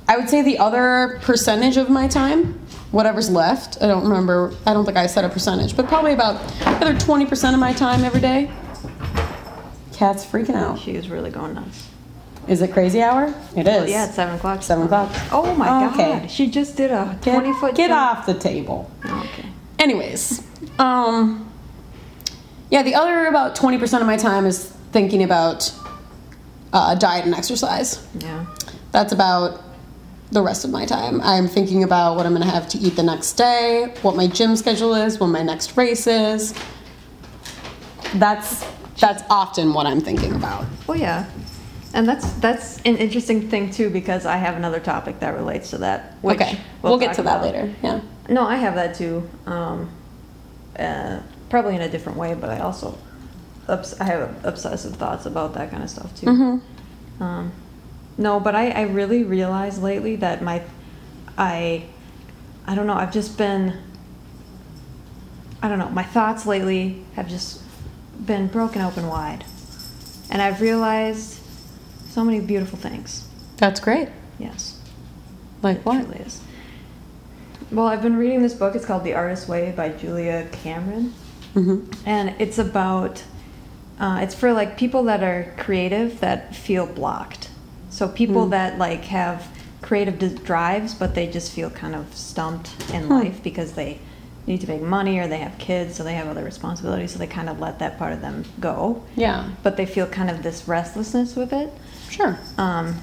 I 0.08 0.16
would 0.16 0.28
say 0.28 0.40
the 0.42 0.58
other 0.58 1.18
percentage 1.22 1.76
of 1.76 1.90
my 1.90 2.08
time, 2.08 2.54
whatever's 2.92 3.30
left, 3.30 3.76
I 3.82 3.86
don't 3.86 4.04
remember, 4.04 4.54
I 4.66 4.72
don't 4.72 4.84
think 4.86 4.96
I 4.96 5.06
said 5.06 5.24
a 5.24 5.28
percentage, 5.28 5.76
but 5.76 5.86
probably 5.86 6.12
about 6.14 6.40
the 6.60 6.68
other 6.70 6.94
20% 6.94 7.52
of 7.54 7.60
my 7.60 7.72
time 7.74 8.04
every 8.04 8.20
day. 8.20 8.50
Cat's 9.92 10.24
freaking 10.24 10.54
out. 10.54 10.78
she 10.78 10.92
is 10.94 11.10
really 11.10 11.30
going 11.30 11.54
nuts 11.54 11.88
Is 12.46 12.62
it 12.62 12.72
crazy 12.72 13.02
hour? 13.02 13.34
It 13.56 13.60
is. 13.62 13.66
Well, 13.66 13.88
yeah 13.88 14.06
it's 14.06 14.14
seven 14.14 14.36
o'clock 14.36 14.62
Seven 14.62 14.84
o'clock. 14.84 15.10
oh 15.32 15.54
my 15.56 15.88
Okay. 15.92 16.20
god 16.20 16.30
she 16.30 16.48
just 16.48 16.76
did 16.76 16.92
a 16.92 17.18
Get, 17.20 17.34
20 17.40 17.52
foot 17.58 17.74
get 17.74 17.88
jump. 17.88 18.18
off 18.20 18.26
the 18.26 18.34
table. 18.34 18.88
Anyways, 19.78 20.42
um, 20.78 21.50
yeah, 22.70 22.82
the 22.82 22.94
other 22.94 23.26
about 23.26 23.56
20% 23.56 24.00
of 24.00 24.06
my 24.06 24.16
time 24.16 24.44
is 24.46 24.66
thinking 24.92 25.22
about 25.22 25.72
uh, 26.72 26.94
diet 26.94 27.24
and 27.24 27.34
exercise. 27.34 28.06
yeah 28.18 28.44
That's 28.92 29.12
about 29.12 29.62
the 30.30 30.42
rest 30.42 30.64
of 30.64 30.70
my 30.70 30.84
time. 30.84 31.20
I'm 31.22 31.48
thinking 31.48 31.84
about 31.84 32.16
what 32.16 32.26
I'm 32.26 32.34
going 32.34 32.46
to 32.46 32.52
have 32.52 32.68
to 32.68 32.78
eat 32.78 32.96
the 32.96 33.02
next 33.02 33.34
day, 33.34 33.94
what 34.02 34.14
my 34.14 34.26
gym 34.26 34.56
schedule 34.56 34.94
is, 34.94 35.18
when 35.18 35.30
my 35.30 35.42
next 35.42 35.76
race 35.76 36.06
is. 36.06 36.54
That's 38.14 38.66
that's 39.00 39.22
often 39.30 39.72
what 39.74 39.86
I'm 39.86 40.00
thinking 40.00 40.34
about. 40.34 40.66
well 40.86 40.98
yeah 40.98 41.26
and 41.94 42.06
that's 42.08 42.30
that's 42.34 42.78
an 42.82 42.96
interesting 42.96 43.48
thing 43.48 43.70
too 43.70 43.88
because 43.90 44.26
i 44.26 44.36
have 44.36 44.56
another 44.56 44.80
topic 44.80 45.20
that 45.20 45.34
relates 45.34 45.70
to 45.70 45.78
that 45.78 46.14
which 46.20 46.36
okay, 46.40 46.58
we'll, 46.82 46.98
get 46.98 47.14
to 47.14 47.22
that 47.22 47.38
about. 47.38 47.46
later. 47.46 47.74
Yeah. 47.82 48.00
No, 48.28 48.46
I 48.46 48.56
have 48.56 48.74
that 48.74 48.94
too. 48.94 49.28
Um, 49.46 49.90
uh, 50.78 51.20
probably 51.48 51.74
in 51.74 51.80
a 51.82 51.88
different 51.88 52.18
way, 52.18 52.34
but 52.34 52.50
I 52.50 52.60
also 52.60 52.98
I 53.68 54.04
have 54.04 54.44
obsessive 54.44 54.96
thoughts 54.96 55.26
about 55.26 55.54
that 55.54 55.70
kind 55.70 55.82
of 55.82 55.90
stuff 55.90 56.14
too. 56.18 56.26
Mm-hmm. 56.26 57.22
Um, 57.22 57.52
no, 58.16 58.40
but 58.40 58.54
I, 58.54 58.70
I 58.70 58.82
really 58.82 59.24
realized 59.24 59.82
lately 59.82 60.16
that 60.16 60.42
my 60.42 60.62
I 61.36 61.84
I 62.66 62.74
don't 62.74 62.86
know. 62.86 62.94
I've 62.94 63.12
just 63.12 63.36
been 63.38 63.78
I 65.62 65.68
don't 65.68 65.78
know. 65.78 65.88
My 65.90 66.04
thoughts 66.04 66.46
lately 66.46 67.02
have 67.14 67.28
just 67.28 67.62
been 68.24 68.46
broken 68.48 68.82
open 68.82 69.08
wide, 69.08 69.44
and 70.30 70.40
I've 70.40 70.60
realized 70.60 71.40
so 72.08 72.24
many 72.24 72.40
beautiful 72.40 72.78
things. 72.78 73.26
That's 73.56 73.80
great. 73.80 74.08
Yes. 74.38 74.80
Like 75.62 75.78
It 75.78 75.84
what? 75.84 76.04
truly 76.04 76.20
is. 76.20 76.40
Well, 77.70 77.86
I've 77.86 78.02
been 78.02 78.16
reading 78.16 78.42
this 78.42 78.54
book. 78.54 78.74
It's 78.74 78.86
called 78.86 79.04
The 79.04 79.14
Artist's 79.14 79.48
Way 79.48 79.72
by 79.76 79.90
Julia 79.90 80.48
Cameron. 80.52 81.12
hmm 81.54 81.80
And 82.06 82.34
it's 82.38 82.58
about, 82.58 83.22
uh, 84.00 84.20
it's 84.22 84.34
for 84.34 84.52
like 84.52 84.78
people 84.78 85.02
that 85.04 85.22
are 85.22 85.54
creative 85.58 86.20
that 86.20 86.54
feel 86.56 86.86
blocked. 86.86 87.50
So 87.90 88.08
people 88.08 88.44
Hmm. 88.44 88.50
that 88.50 88.78
like 88.78 89.04
have 89.06 89.48
creative 89.82 90.44
drives, 90.44 90.94
but 90.94 91.14
they 91.14 91.26
just 91.26 91.52
feel 91.52 91.70
kind 91.70 91.94
of 91.94 92.14
stumped 92.16 92.70
in 92.92 93.04
Hmm. 93.04 93.12
life 93.12 93.42
because 93.42 93.72
they 93.72 93.98
need 94.46 94.60
to 94.62 94.66
make 94.68 94.80
money 94.82 95.18
or 95.18 95.26
they 95.28 95.38
have 95.38 95.56
kids, 95.58 95.96
so 95.96 96.02
they 96.04 96.14
have 96.14 96.26
other 96.28 96.42
responsibilities, 96.44 97.12
so 97.12 97.18
they 97.18 97.26
kind 97.26 97.50
of 97.50 97.60
let 97.60 97.78
that 97.80 97.98
part 97.98 98.14
of 98.14 98.22
them 98.22 98.44
go. 98.60 99.02
Yeah. 99.14 99.44
But 99.62 99.76
they 99.76 99.84
feel 99.84 100.06
kind 100.06 100.30
of 100.30 100.42
this 100.42 100.66
restlessness 100.66 101.36
with 101.36 101.52
it. 101.52 101.70
Sure. 102.08 102.38
Um, 102.56 102.96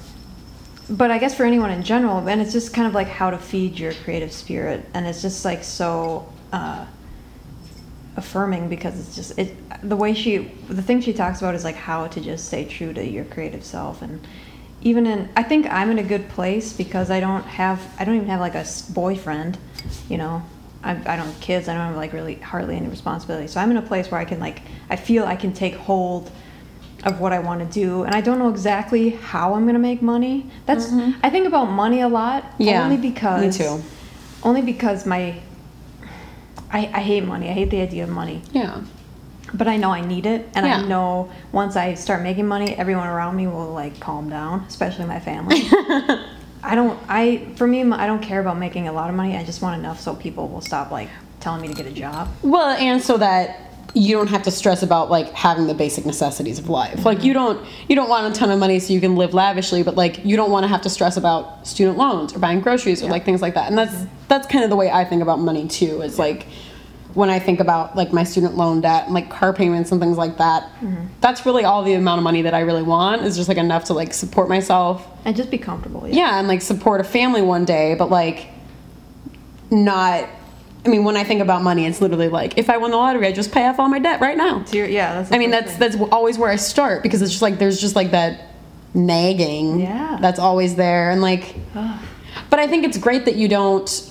but 0.88 1.10
I 1.10 1.18
guess 1.18 1.34
for 1.34 1.44
anyone 1.44 1.70
in 1.70 1.82
general, 1.82 2.26
and 2.28 2.40
it's 2.40 2.52
just 2.52 2.72
kind 2.72 2.86
of 2.86 2.94
like 2.94 3.08
how 3.08 3.30
to 3.30 3.38
feed 3.38 3.78
your 3.78 3.92
creative 3.92 4.32
spirit, 4.32 4.84
and 4.94 5.06
it's 5.06 5.22
just 5.22 5.44
like 5.44 5.64
so 5.64 6.32
uh, 6.52 6.86
affirming 8.16 8.68
because 8.68 8.98
it's 8.98 9.16
just 9.16 9.38
it. 9.38 9.56
The 9.82 9.96
way 9.96 10.14
she, 10.14 10.38
the 10.68 10.82
thing 10.82 11.00
she 11.00 11.12
talks 11.12 11.40
about 11.40 11.54
is 11.54 11.64
like 11.64 11.76
how 11.76 12.06
to 12.06 12.20
just 12.20 12.46
stay 12.46 12.64
true 12.64 12.92
to 12.92 13.04
your 13.04 13.24
creative 13.24 13.64
self, 13.64 14.02
and 14.02 14.26
even 14.82 15.06
in, 15.06 15.28
I 15.36 15.42
think 15.42 15.66
I'm 15.70 15.90
in 15.90 15.98
a 15.98 16.02
good 16.02 16.28
place 16.28 16.72
because 16.72 17.10
I 17.10 17.18
don't 17.18 17.44
have, 17.44 17.80
I 17.98 18.04
don't 18.04 18.16
even 18.16 18.28
have 18.28 18.40
like 18.40 18.54
a 18.54 18.64
boyfriend, 18.92 19.58
you 20.08 20.18
know. 20.18 20.42
I, 20.84 20.92
I 20.92 21.16
don't 21.16 21.26
have 21.26 21.40
kids. 21.40 21.68
I 21.68 21.74
don't 21.74 21.86
have 21.86 21.96
like 21.96 22.12
really 22.12 22.36
hardly 22.36 22.76
any 22.76 22.86
responsibility. 22.86 23.48
So 23.48 23.60
I'm 23.60 23.72
in 23.72 23.78
a 23.78 23.82
place 23.82 24.10
where 24.10 24.20
I 24.20 24.24
can 24.24 24.38
like, 24.38 24.62
I 24.88 24.94
feel 24.94 25.24
I 25.24 25.34
can 25.34 25.52
take 25.52 25.74
hold 25.74 26.30
of 27.06 27.20
what 27.20 27.32
I 27.32 27.38
want 27.38 27.60
to 27.60 27.66
do, 27.80 28.02
and 28.02 28.14
I 28.14 28.20
don't 28.20 28.38
know 28.38 28.50
exactly 28.50 29.10
how 29.10 29.54
I'm 29.54 29.64
gonna 29.64 29.78
make 29.78 30.02
money. 30.02 30.50
That's 30.66 30.92
I 31.22 31.30
think 31.30 31.46
about 31.46 31.66
money 31.66 32.00
a 32.00 32.08
lot. 32.08 32.42
Mm-hmm. 32.42 32.62
Yeah, 32.62 32.84
only 32.84 32.96
me 32.96 33.10
because 33.10 33.56
too. 33.56 33.82
Only 34.42 34.60
because 34.60 35.06
my 35.06 35.40
I, 36.70 36.90
I 36.92 37.00
hate 37.00 37.24
money. 37.24 37.48
I 37.48 37.52
hate 37.52 37.70
the 37.70 37.80
idea 37.80 38.04
of 38.04 38.10
money. 38.10 38.42
Yeah. 38.52 38.80
But 39.54 39.68
I 39.68 39.76
know 39.76 39.92
I 39.92 40.00
need 40.00 40.26
it, 40.26 40.48
and 40.56 40.66
Yeah. 40.66 40.78
I 40.78 40.82
know 40.82 41.30
once 41.52 41.76
I 41.76 41.94
start 41.94 42.22
making 42.22 42.48
money, 42.48 42.74
everyone 42.76 43.06
around 43.06 43.36
me 43.36 43.46
will 43.46 43.72
like 43.72 44.00
calm 44.00 44.28
down, 44.28 44.64
especially 44.68 45.06
my 45.06 45.20
family. 45.20 45.62
I 46.64 46.74
don't. 46.74 46.98
I 47.08 47.46
for 47.54 47.68
me, 47.68 47.84
I 47.92 48.06
don't 48.08 48.22
care 48.22 48.40
about 48.40 48.58
making 48.58 48.88
a 48.88 48.92
lot 48.92 49.08
of 49.08 49.14
money. 49.14 49.36
I 49.36 49.44
just 49.44 49.62
want 49.62 49.78
enough 49.78 50.00
so 50.00 50.16
people 50.16 50.48
will 50.48 50.60
stop 50.60 50.90
like 50.90 51.08
telling 51.38 51.60
me 51.62 51.68
to 51.68 51.74
get 51.74 51.86
a 51.86 51.92
job. 51.92 52.28
Well, 52.42 52.70
and 52.70 53.00
so 53.00 53.16
that 53.18 53.65
you 53.98 54.14
don't 54.14 54.26
have 54.28 54.42
to 54.42 54.50
stress 54.50 54.82
about 54.82 55.10
like 55.10 55.32
having 55.32 55.66
the 55.66 55.72
basic 55.74 56.04
necessities 56.04 56.58
of 56.58 56.68
life. 56.68 57.06
Like 57.06 57.24
you 57.24 57.32
don't 57.32 57.66
you 57.88 57.96
don't 57.96 58.10
want 58.10 58.30
a 58.30 58.38
ton 58.38 58.50
of 58.50 58.58
money 58.58 58.78
so 58.78 58.92
you 58.92 59.00
can 59.00 59.16
live 59.16 59.32
lavishly, 59.32 59.82
but 59.82 59.94
like 59.94 60.22
you 60.22 60.36
don't 60.36 60.50
want 60.50 60.64
to 60.64 60.68
have 60.68 60.82
to 60.82 60.90
stress 60.90 61.16
about 61.16 61.66
student 61.66 61.96
loans 61.96 62.34
or 62.34 62.38
buying 62.38 62.60
groceries 62.60 63.02
or 63.02 63.08
like 63.08 63.24
things 63.24 63.40
like 63.40 63.54
that. 63.54 63.68
And 63.68 63.78
that's 63.78 64.04
that's 64.28 64.46
kind 64.48 64.64
of 64.64 64.68
the 64.70 64.76
way 64.76 64.90
I 64.90 65.02
think 65.06 65.22
about 65.22 65.38
money 65.40 65.66
too. 65.66 66.02
Is 66.02 66.18
like 66.18 66.46
when 67.14 67.30
I 67.30 67.38
think 67.38 67.58
about 67.58 67.96
like 67.96 68.12
my 68.12 68.22
student 68.22 68.54
loan 68.58 68.82
debt 68.82 69.04
and 69.06 69.14
like 69.14 69.30
car 69.30 69.54
payments 69.54 69.90
and 69.92 69.98
things 69.98 70.18
like 70.18 70.36
that. 70.36 70.64
Mm-hmm. 70.82 71.06
That's 71.22 71.46
really 71.46 71.64
all 71.64 71.82
the 71.82 71.94
amount 71.94 72.18
of 72.18 72.24
money 72.24 72.42
that 72.42 72.52
I 72.52 72.60
really 72.60 72.82
want 72.82 73.22
is 73.22 73.34
just 73.34 73.48
like 73.48 73.56
enough 73.56 73.84
to 73.84 73.94
like 73.94 74.12
support 74.12 74.50
myself 74.50 75.08
And 75.24 75.34
just 75.34 75.50
be 75.50 75.56
comfortable. 75.56 76.06
yeah 76.06 76.38
and 76.38 76.46
like 76.48 76.60
support 76.60 77.00
a 77.00 77.04
family 77.04 77.40
one 77.40 77.64
day 77.64 77.94
but 77.94 78.10
like 78.10 78.48
not 79.70 80.28
i 80.84 80.88
mean 80.88 81.04
when 81.04 81.16
i 81.16 81.24
think 81.24 81.40
about 81.40 81.62
money 81.62 81.86
it's 81.86 82.00
literally 82.00 82.28
like 82.28 82.56
if 82.58 82.68
i 82.70 82.76
won 82.76 82.90
the 82.90 82.96
lottery 82.96 83.26
i 83.26 83.32
just 83.32 83.52
pay 83.52 83.66
off 83.66 83.78
all 83.78 83.88
my 83.88 83.98
debt 83.98 84.20
right 84.20 84.36
now 84.36 84.64
So 84.64 84.76
you're- 84.76 84.92
yeah. 84.92 85.14
That's 85.14 85.32
i 85.32 85.38
mean 85.38 85.50
that's 85.50 85.70
thing. 85.72 85.80
that's 85.80 85.96
always 86.12 86.38
where 86.38 86.50
i 86.50 86.56
start 86.56 87.02
because 87.02 87.22
it's 87.22 87.30
just 87.32 87.42
like 87.42 87.58
there's 87.58 87.80
just 87.80 87.96
like 87.96 88.10
that 88.12 88.44
nagging 88.94 89.80
Yeah. 89.80 90.18
that's 90.20 90.38
always 90.38 90.74
there 90.76 91.10
and 91.10 91.20
like 91.20 91.54
but 91.74 92.58
i 92.58 92.66
think 92.66 92.84
it's 92.84 92.98
great 92.98 93.24
that 93.26 93.36
you 93.36 93.48
don't 93.48 94.10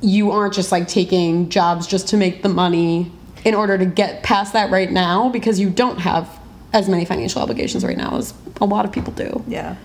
you 0.00 0.30
aren't 0.30 0.54
just 0.54 0.70
like 0.70 0.86
taking 0.86 1.48
jobs 1.48 1.86
just 1.86 2.08
to 2.08 2.16
make 2.16 2.42
the 2.42 2.48
money 2.48 3.10
in 3.44 3.54
order 3.54 3.78
to 3.78 3.86
get 3.86 4.22
past 4.22 4.52
that 4.52 4.70
right 4.70 4.90
now 4.92 5.28
because 5.30 5.58
you 5.58 5.70
don't 5.70 5.98
have 5.98 6.28
as 6.72 6.88
many 6.88 7.04
financial 7.04 7.40
obligations 7.40 7.84
right 7.84 7.96
now 7.96 8.16
as 8.16 8.34
a 8.60 8.64
lot 8.64 8.84
of 8.84 8.92
people 8.92 9.12
do 9.14 9.42
yeah. 9.48 9.76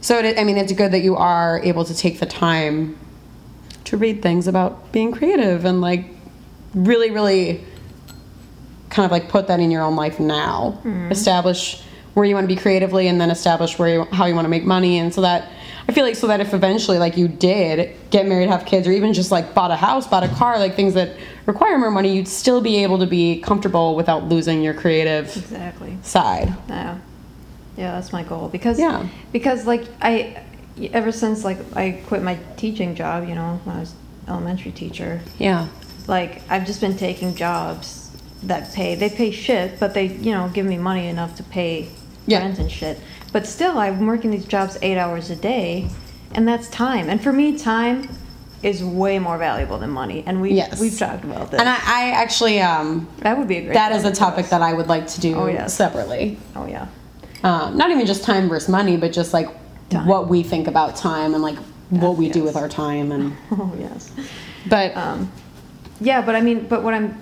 so 0.00 0.18
it, 0.18 0.38
I 0.38 0.44
mean, 0.44 0.56
it's 0.56 0.72
good 0.72 0.92
that 0.92 1.00
you 1.02 1.14
are 1.16 1.60
able 1.62 1.84
to 1.84 1.94
take 1.96 2.18
the 2.20 2.26
time 2.26 2.98
to 3.84 3.96
read 3.96 4.22
things 4.22 4.46
about 4.48 4.92
being 4.92 5.12
creative 5.12 5.64
and 5.64 5.80
like 5.80 6.06
really, 6.74 7.10
really 7.10 7.64
kind 8.90 9.04
of 9.04 9.10
like 9.12 9.28
put 9.28 9.48
that 9.48 9.60
in 9.60 9.70
your 9.70 9.82
own 9.82 9.96
life 9.96 10.18
now. 10.20 10.78
Mm-hmm. 10.78 11.10
Establish 11.12 11.82
where 12.14 12.24
you 12.24 12.34
want 12.34 12.44
to 12.48 12.54
be 12.54 12.60
creatively, 12.60 13.08
and 13.08 13.20
then 13.20 13.28
establish 13.30 13.76
where 13.78 13.88
you, 13.88 14.04
how 14.04 14.26
you 14.26 14.34
want 14.36 14.44
to 14.44 14.48
make 14.48 14.64
money, 14.64 14.98
and 14.98 15.12
so 15.12 15.20
that 15.22 15.50
I 15.88 15.92
feel 15.92 16.04
like 16.04 16.14
so 16.14 16.28
that 16.28 16.40
if 16.40 16.54
eventually 16.54 16.98
like 16.98 17.16
you 17.16 17.26
did 17.26 17.94
get 18.10 18.26
married, 18.26 18.48
have 18.48 18.64
kids, 18.64 18.86
or 18.86 18.92
even 18.92 19.12
just 19.12 19.32
like 19.32 19.52
bought 19.52 19.72
a 19.72 19.76
house, 19.76 20.06
bought 20.06 20.22
a 20.22 20.28
car, 20.28 20.58
like 20.60 20.76
things 20.76 20.94
that 20.94 21.16
require 21.46 21.76
more 21.76 21.90
money, 21.90 22.14
you'd 22.14 22.28
still 22.28 22.60
be 22.60 22.84
able 22.84 23.00
to 23.00 23.06
be 23.06 23.40
comfortable 23.40 23.96
without 23.96 24.28
losing 24.28 24.62
your 24.62 24.74
creative 24.74 25.26
Exactly. 25.36 25.98
side. 26.02 26.54
Yeah. 26.68 26.98
Yeah, 27.76 27.90
that's 27.96 28.12
my 28.12 28.22
goal 28.22 28.48
because 28.48 28.78
Yeah. 28.78 29.08
because 29.32 29.66
like 29.66 29.82
I 30.00 30.40
ever 30.92 31.12
since 31.12 31.44
like 31.44 31.58
I 31.76 32.02
quit 32.06 32.22
my 32.22 32.38
teaching 32.56 32.94
job, 32.94 33.28
you 33.28 33.34
know, 33.34 33.60
when 33.64 33.76
I 33.76 33.80
was 33.80 33.94
elementary 34.28 34.72
teacher, 34.72 35.20
Yeah. 35.38 35.68
like 36.06 36.42
I've 36.50 36.66
just 36.66 36.80
been 36.80 36.96
taking 36.96 37.34
jobs 37.34 38.10
that 38.42 38.72
pay 38.74 38.94
they 38.94 39.08
pay 39.10 39.30
shit, 39.30 39.78
but 39.80 39.94
they, 39.94 40.06
you 40.06 40.32
know, 40.32 40.50
give 40.52 40.66
me 40.66 40.78
money 40.78 41.06
enough 41.08 41.36
to 41.36 41.42
pay 41.42 41.88
Yeah. 42.26 42.40
rent 42.40 42.58
and 42.58 42.70
shit. 42.70 42.98
But 43.32 43.46
still 43.46 43.78
I'm 43.78 44.06
working 44.06 44.30
these 44.30 44.44
jobs 44.46 44.78
8 44.82 44.96
hours 44.98 45.30
a 45.30 45.36
day 45.36 45.88
and 46.34 46.46
that's 46.46 46.68
time. 46.68 47.08
And 47.08 47.22
for 47.22 47.32
me 47.32 47.56
time 47.58 48.08
is 48.62 48.82
way 48.82 49.18
more 49.18 49.36
valuable 49.38 49.78
than 49.78 49.90
money. 49.90 50.24
And 50.26 50.40
we 50.40 50.52
Yes. 50.54 50.80
we've 50.80 50.98
talked 50.98 51.24
about 51.24 51.50
this. 51.50 51.60
And 51.60 51.68
I, 51.68 51.74
I 51.86 52.10
actually 52.12 52.60
um, 52.60 53.06
that 53.18 53.38
would 53.38 53.46
be 53.48 53.58
a 53.58 53.62
great 53.62 53.74
that 53.74 53.92
is 53.92 54.04
a 54.04 54.10
topic 54.10 54.14
for 54.14 54.18
topic 54.20 54.44
us. 54.46 54.50
that 54.50 54.62
I 54.62 54.72
would 54.72 54.88
like 54.88 55.06
to 55.08 55.20
do 55.20 55.36
Oh, 55.36 55.46
yes. 55.46 55.74
separately. 55.74 56.38
Oh 56.56 56.66
yeah. 56.66 56.86
Um, 57.44 57.76
not 57.76 57.90
even 57.90 58.06
just 58.06 58.24
time 58.24 58.48
versus 58.48 58.68
money, 58.70 58.96
but 58.96 59.12
just 59.12 59.32
like 59.34 59.48
Time. 59.90 60.06
what 60.06 60.28
we 60.28 60.42
think 60.42 60.66
about 60.66 60.96
time 60.96 61.34
and 61.34 61.42
like 61.42 61.58
what 61.90 62.16
we 62.16 62.28
do 62.30 62.42
with 62.42 62.56
our 62.56 62.68
time. 62.68 63.12
And 63.12 63.36
Oh 63.50 63.72
yes. 63.78 64.10
but 64.68 64.96
Um, 64.96 65.30
yeah, 66.00 66.20
but 66.22 66.34
I 66.34 66.40
mean, 66.40 66.66
but 66.66 66.82
what 66.82 66.94
I'm, 66.94 67.20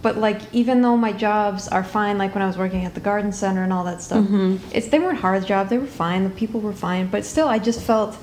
but 0.00 0.16
like, 0.16 0.40
even 0.54 0.80
though 0.82 0.96
my 0.96 1.12
jobs 1.12 1.66
are 1.68 1.82
fine, 1.84 2.16
like 2.18 2.34
when 2.34 2.42
I 2.42 2.46
was 2.46 2.56
working 2.58 2.84
at 2.84 2.94
the 2.94 3.00
garden 3.00 3.32
center 3.32 3.62
and 3.62 3.72
all 3.72 3.84
that 3.84 4.00
stuff, 4.02 4.24
Mm-hmm. 4.24 4.56
it's 4.72 4.88
they 4.88 4.98
weren't 4.98 5.18
hard 5.18 5.44
jobs. 5.46 5.70
They 5.70 5.78
were 5.78 5.86
fine. 5.86 6.24
The 6.24 6.30
people 6.30 6.60
were 6.60 6.72
fine, 6.72 7.08
but 7.08 7.24
still, 7.24 7.48
I 7.48 7.58
just 7.58 7.80
felt 7.82 8.16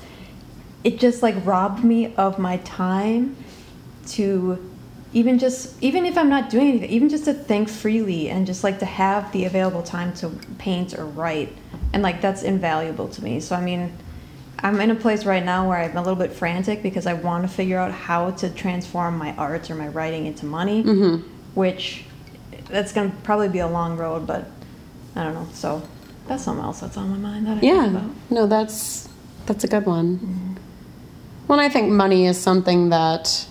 it 0.83 0.99
just 0.99 1.21
like 1.21 1.35
robbed 1.45 1.83
me 1.83 2.15
of 2.15 2.39
my 2.39 2.57
time 2.57 3.35
to 4.07 4.57
even 5.13 5.37
just 5.37 5.75
even 5.83 6.05
if 6.05 6.17
I'm 6.17 6.29
not 6.29 6.49
doing 6.49 6.69
anything, 6.69 6.89
even 6.89 7.09
just 7.09 7.25
to 7.25 7.33
think 7.33 7.67
freely 7.69 8.29
and 8.29 8.47
just 8.47 8.63
like 8.63 8.79
to 8.79 8.85
have 8.85 9.31
the 9.33 9.45
available 9.45 9.83
time 9.83 10.13
to 10.15 10.29
paint 10.57 10.97
or 10.97 11.05
write, 11.05 11.53
and 11.93 12.01
like 12.03 12.21
that's 12.21 12.43
invaluable 12.43 13.07
to 13.09 13.23
me. 13.23 13.39
So 13.39 13.55
I 13.55 13.61
mean. 13.61 13.93
I'm 14.63 14.79
in 14.79 14.91
a 14.91 14.95
place 14.95 15.25
right 15.25 15.43
now 15.43 15.67
where 15.67 15.79
I'm 15.79 15.97
a 15.97 16.01
little 16.01 16.15
bit 16.15 16.31
frantic 16.31 16.83
because 16.83 17.07
I 17.07 17.13
want 17.13 17.41
to 17.41 17.47
figure 17.51 17.79
out 17.79 17.91
how 17.91 18.29
to 18.29 18.49
transform 18.51 19.17
my 19.17 19.33
art 19.35 19.71
or 19.71 19.75
my 19.75 19.87
writing 19.87 20.27
into 20.27 20.45
money, 20.45 20.83
Mm-hmm. 20.83 21.27
which 21.55 22.03
that's 22.69 22.93
going 22.93 23.09
to 23.09 23.17
probably 23.23 23.49
be 23.49 23.57
a 23.57 23.67
long 23.67 23.97
road, 23.97 24.27
but 24.27 24.45
I 25.15 25.23
don't 25.23 25.33
know. 25.33 25.47
So 25.53 25.81
that's 26.27 26.43
something 26.43 26.63
else 26.63 26.81
that's 26.81 26.95
on 26.95 27.09
my 27.09 27.17
mind 27.17 27.47
that 27.47 27.57
I 27.57 27.59
think 27.59 27.73
yeah, 27.73 27.87
about. 27.89 28.11
no, 28.29 28.45
that's 28.45 29.09
that's 29.47 29.63
a 29.63 29.67
good 29.67 29.87
one. 29.87 30.59
Well, 31.47 31.59
I 31.59 31.67
think 31.67 31.89
money 31.89 32.27
is 32.27 32.39
something 32.39 32.89
that 32.89 33.47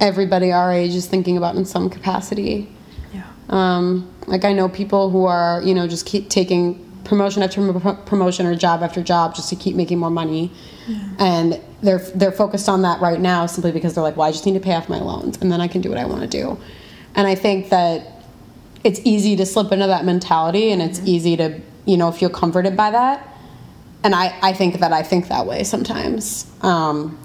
everybody 0.00 0.50
our 0.50 0.72
age 0.72 0.96
is 0.96 1.06
thinking 1.06 1.36
about 1.36 1.54
in 1.54 1.64
some 1.64 1.88
capacity. 1.88 2.68
Yeah. 3.14 3.22
Um, 3.50 4.12
like 4.26 4.44
I 4.44 4.52
know 4.52 4.68
people 4.68 5.10
who 5.10 5.26
are, 5.26 5.62
you 5.62 5.74
know, 5.76 5.86
just 5.86 6.06
keep 6.06 6.28
taking 6.28 6.89
promotion 7.10 7.42
after 7.42 7.72
promotion 8.06 8.46
or 8.46 8.54
job 8.54 8.82
after 8.82 9.02
job 9.02 9.34
just 9.34 9.50
to 9.50 9.56
keep 9.56 9.76
making 9.76 9.98
more 9.98 10.10
money, 10.10 10.50
and 11.18 11.60
they're 11.82 11.98
they're 12.14 12.32
focused 12.32 12.68
on 12.68 12.82
that 12.82 13.02
right 13.02 13.20
now 13.20 13.44
simply 13.44 13.72
because 13.72 13.94
they're 13.94 14.02
like, 14.02 14.16
well, 14.16 14.26
I 14.26 14.32
just 14.32 14.46
need 14.46 14.54
to 14.54 14.60
pay 14.60 14.72
off 14.72 14.88
my 14.88 15.00
loans 15.00 15.36
and 15.42 15.52
then 15.52 15.60
I 15.60 15.68
can 15.68 15.82
do 15.82 15.90
what 15.90 15.98
I 15.98 16.06
want 16.06 16.22
to 16.22 16.28
do, 16.28 16.58
and 17.14 17.26
I 17.26 17.34
think 17.34 17.68
that 17.68 18.06
it's 18.82 19.00
easy 19.04 19.36
to 19.36 19.44
slip 19.44 19.72
into 19.72 19.86
that 19.86 20.06
mentality 20.06 20.72
and 20.72 20.80
it's 20.80 21.00
easy 21.04 21.36
to 21.36 21.60
you 21.84 21.98
know 21.98 22.10
feel 22.12 22.30
comforted 22.30 22.76
by 22.76 22.90
that, 22.92 23.28
and 24.02 24.14
I 24.14 24.34
I 24.42 24.52
think 24.54 24.78
that 24.78 24.92
I 24.92 25.02
think 25.02 25.28
that 25.28 25.44
way 25.44 25.64
sometimes. 25.64 26.50
Um, 26.62 27.18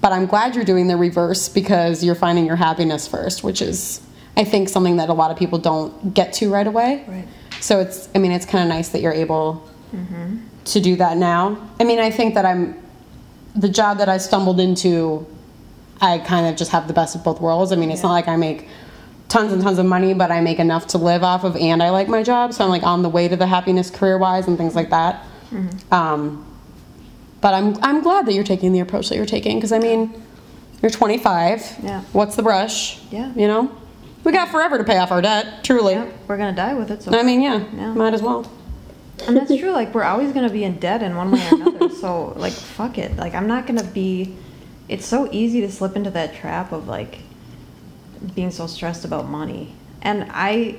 but 0.00 0.12
I'm 0.12 0.26
glad 0.26 0.54
you're 0.54 0.64
doing 0.64 0.86
the 0.86 0.96
reverse 0.96 1.48
because 1.48 2.04
you're 2.04 2.14
finding 2.14 2.46
your 2.46 2.54
happiness 2.54 3.08
first, 3.08 3.42
which 3.42 3.60
is, 3.60 4.00
I 4.36 4.44
think, 4.44 4.68
something 4.68 4.98
that 4.98 5.08
a 5.08 5.12
lot 5.12 5.32
of 5.32 5.36
people 5.36 5.58
don't 5.58 6.14
get 6.14 6.32
to 6.34 6.48
right 6.48 6.66
away. 6.66 7.04
Right. 7.08 7.26
So 7.66 7.80
it's, 7.80 8.08
I 8.14 8.18
mean, 8.18 8.30
it's 8.30 8.46
kind 8.46 8.62
of 8.62 8.68
nice 8.68 8.90
that 8.90 9.00
you're 9.00 9.12
able 9.12 9.68
to 10.66 10.80
do 10.80 10.94
that 10.96 11.16
now. 11.16 11.68
I 11.80 11.84
mean, 11.84 11.98
I 11.98 12.10
think 12.12 12.34
that 12.34 12.46
I'm, 12.46 12.80
the 13.56 13.68
job 13.68 13.98
that 13.98 14.08
I 14.08 14.18
stumbled 14.18 14.60
into, 14.60 15.26
I 16.00 16.18
kind 16.18 16.46
of 16.46 16.54
just 16.54 16.70
have 16.70 16.86
the 16.86 16.92
best 16.94 17.16
of 17.16 17.24
both 17.24 17.40
worlds. 17.40 17.72
I 17.72 17.76
mean, 17.76 17.90
it's 17.90 18.04
not 18.04 18.12
like 18.12 18.28
I 18.28 18.36
make 18.36 18.68
tons 19.28 19.52
and 19.52 19.60
tons 19.60 19.80
of 19.80 19.86
money, 19.86 20.14
but 20.14 20.30
I 20.30 20.40
make 20.40 20.60
enough 20.60 20.86
to 20.88 20.98
live 20.98 21.24
off 21.24 21.42
of, 21.42 21.56
and 21.56 21.82
I 21.82 21.90
like 21.90 22.06
my 22.08 22.22
job. 22.22 22.52
So 22.52 22.62
I'm 22.62 22.70
like 22.70 22.84
on 22.84 23.02
the 23.02 23.08
way 23.08 23.26
to 23.26 23.34
the 23.34 23.48
happiness 23.48 23.90
career 23.90 24.16
wise 24.16 24.46
and 24.46 24.56
things 24.56 24.76
like 24.76 24.90
that. 24.90 25.24
Um, 25.90 26.46
but 27.40 27.52
I'm 27.52 27.82
I'm 27.82 28.00
glad 28.00 28.26
that 28.26 28.32
you're 28.34 28.44
taking 28.44 28.72
the 28.72 28.80
approach 28.80 29.08
that 29.08 29.16
you're 29.16 29.26
taking 29.26 29.56
because 29.56 29.72
I 29.72 29.80
mean, 29.80 30.22
you're 30.82 30.90
25. 30.90 31.78
Yeah. 31.82 32.02
What's 32.12 32.36
the 32.36 32.44
rush? 32.44 33.00
Yeah. 33.10 33.32
You 33.34 33.48
know, 33.48 33.76
we 34.26 34.32
got 34.32 34.48
forever 34.48 34.76
to 34.76 34.82
pay 34.84 34.98
off 34.98 35.12
our 35.12 35.22
debt. 35.22 35.62
Truly. 35.62 35.92
Yeah, 35.94 36.10
we're 36.26 36.36
gonna 36.36 36.56
die 36.56 36.74
with 36.74 36.90
it. 36.90 37.00
So 37.02 37.16
I 37.16 37.22
mean, 37.22 37.40
yeah, 37.40 37.64
Yeah. 37.74 37.94
might 37.94 38.12
as 38.12 38.22
well. 38.22 38.50
and 39.26 39.36
that's 39.36 39.56
true. 39.56 39.70
Like 39.70 39.94
we're 39.94 40.02
always 40.02 40.32
gonna 40.32 40.50
be 40.50 40.64
in 40.64 40.78
debt 40.80 41.00
in 41.02 41.16
one 41.16 41.30
way 41.30 41.48
or 41.50 41.54
another. 41.54 41.88
so 42.00 42.32
like 42.36 42.52
fuck 42.52 42.98
it. 42.98 43.16
Like 43.16 43.34
I'm 43.34 43.46
not 43.46 43.66
gonna 43.68 43.84
be. 43.84 44.34
It's 44.88 45.06
so 45.06 45.28
easy 45.32 45.60
to 45.60 45.70
slip 45.70 45.94
into 45.96 46.10
that 46.10 46.34
trap 46.34 46.72
of 46.72 46.88
like 46.88 47.18
being 48.34 48.50
so 48.50 48.66
stressed 48.66 49.04
about 49.04 49.28
money. 49.28 49.74
And 50.02 50.26
I, 50.30 50.76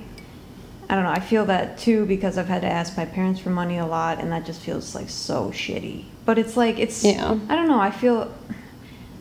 I 0.89 0.95
don't 0.95 1.03
know. 1.03 1.09
I 1.11 1.19
feel 1.21 1.45
that 1.45 1.77
too 1.77 2.05
because 2.05 2.37
I've 2.37 2.47
had 2.47 2.61
to 2.63 2.67
ask 2.67 2.97
my 2.97 3.05
parents 3.05 3.39
for 3.39 3.49
money 3.49 3.77
a 3.77 3.85
lot, 3.85 4.19
and 4.19 4.29
that 4.33 4.45
just 4.45 4.59
feels 4.61 4.93
like 4.93 5.09
so 5.09 5.51
shitty. 5.51 6.03
But 6.25 6.37
it's 6.37 6.57
like 6.57 6.79
it's. 6.79 7.03
Yeah. 7.05 7.39
I 7.47 7.55
don't 7.55 7.69
know. 7.69 7.79
I 7.79 7.91
feel. 7.91 8.33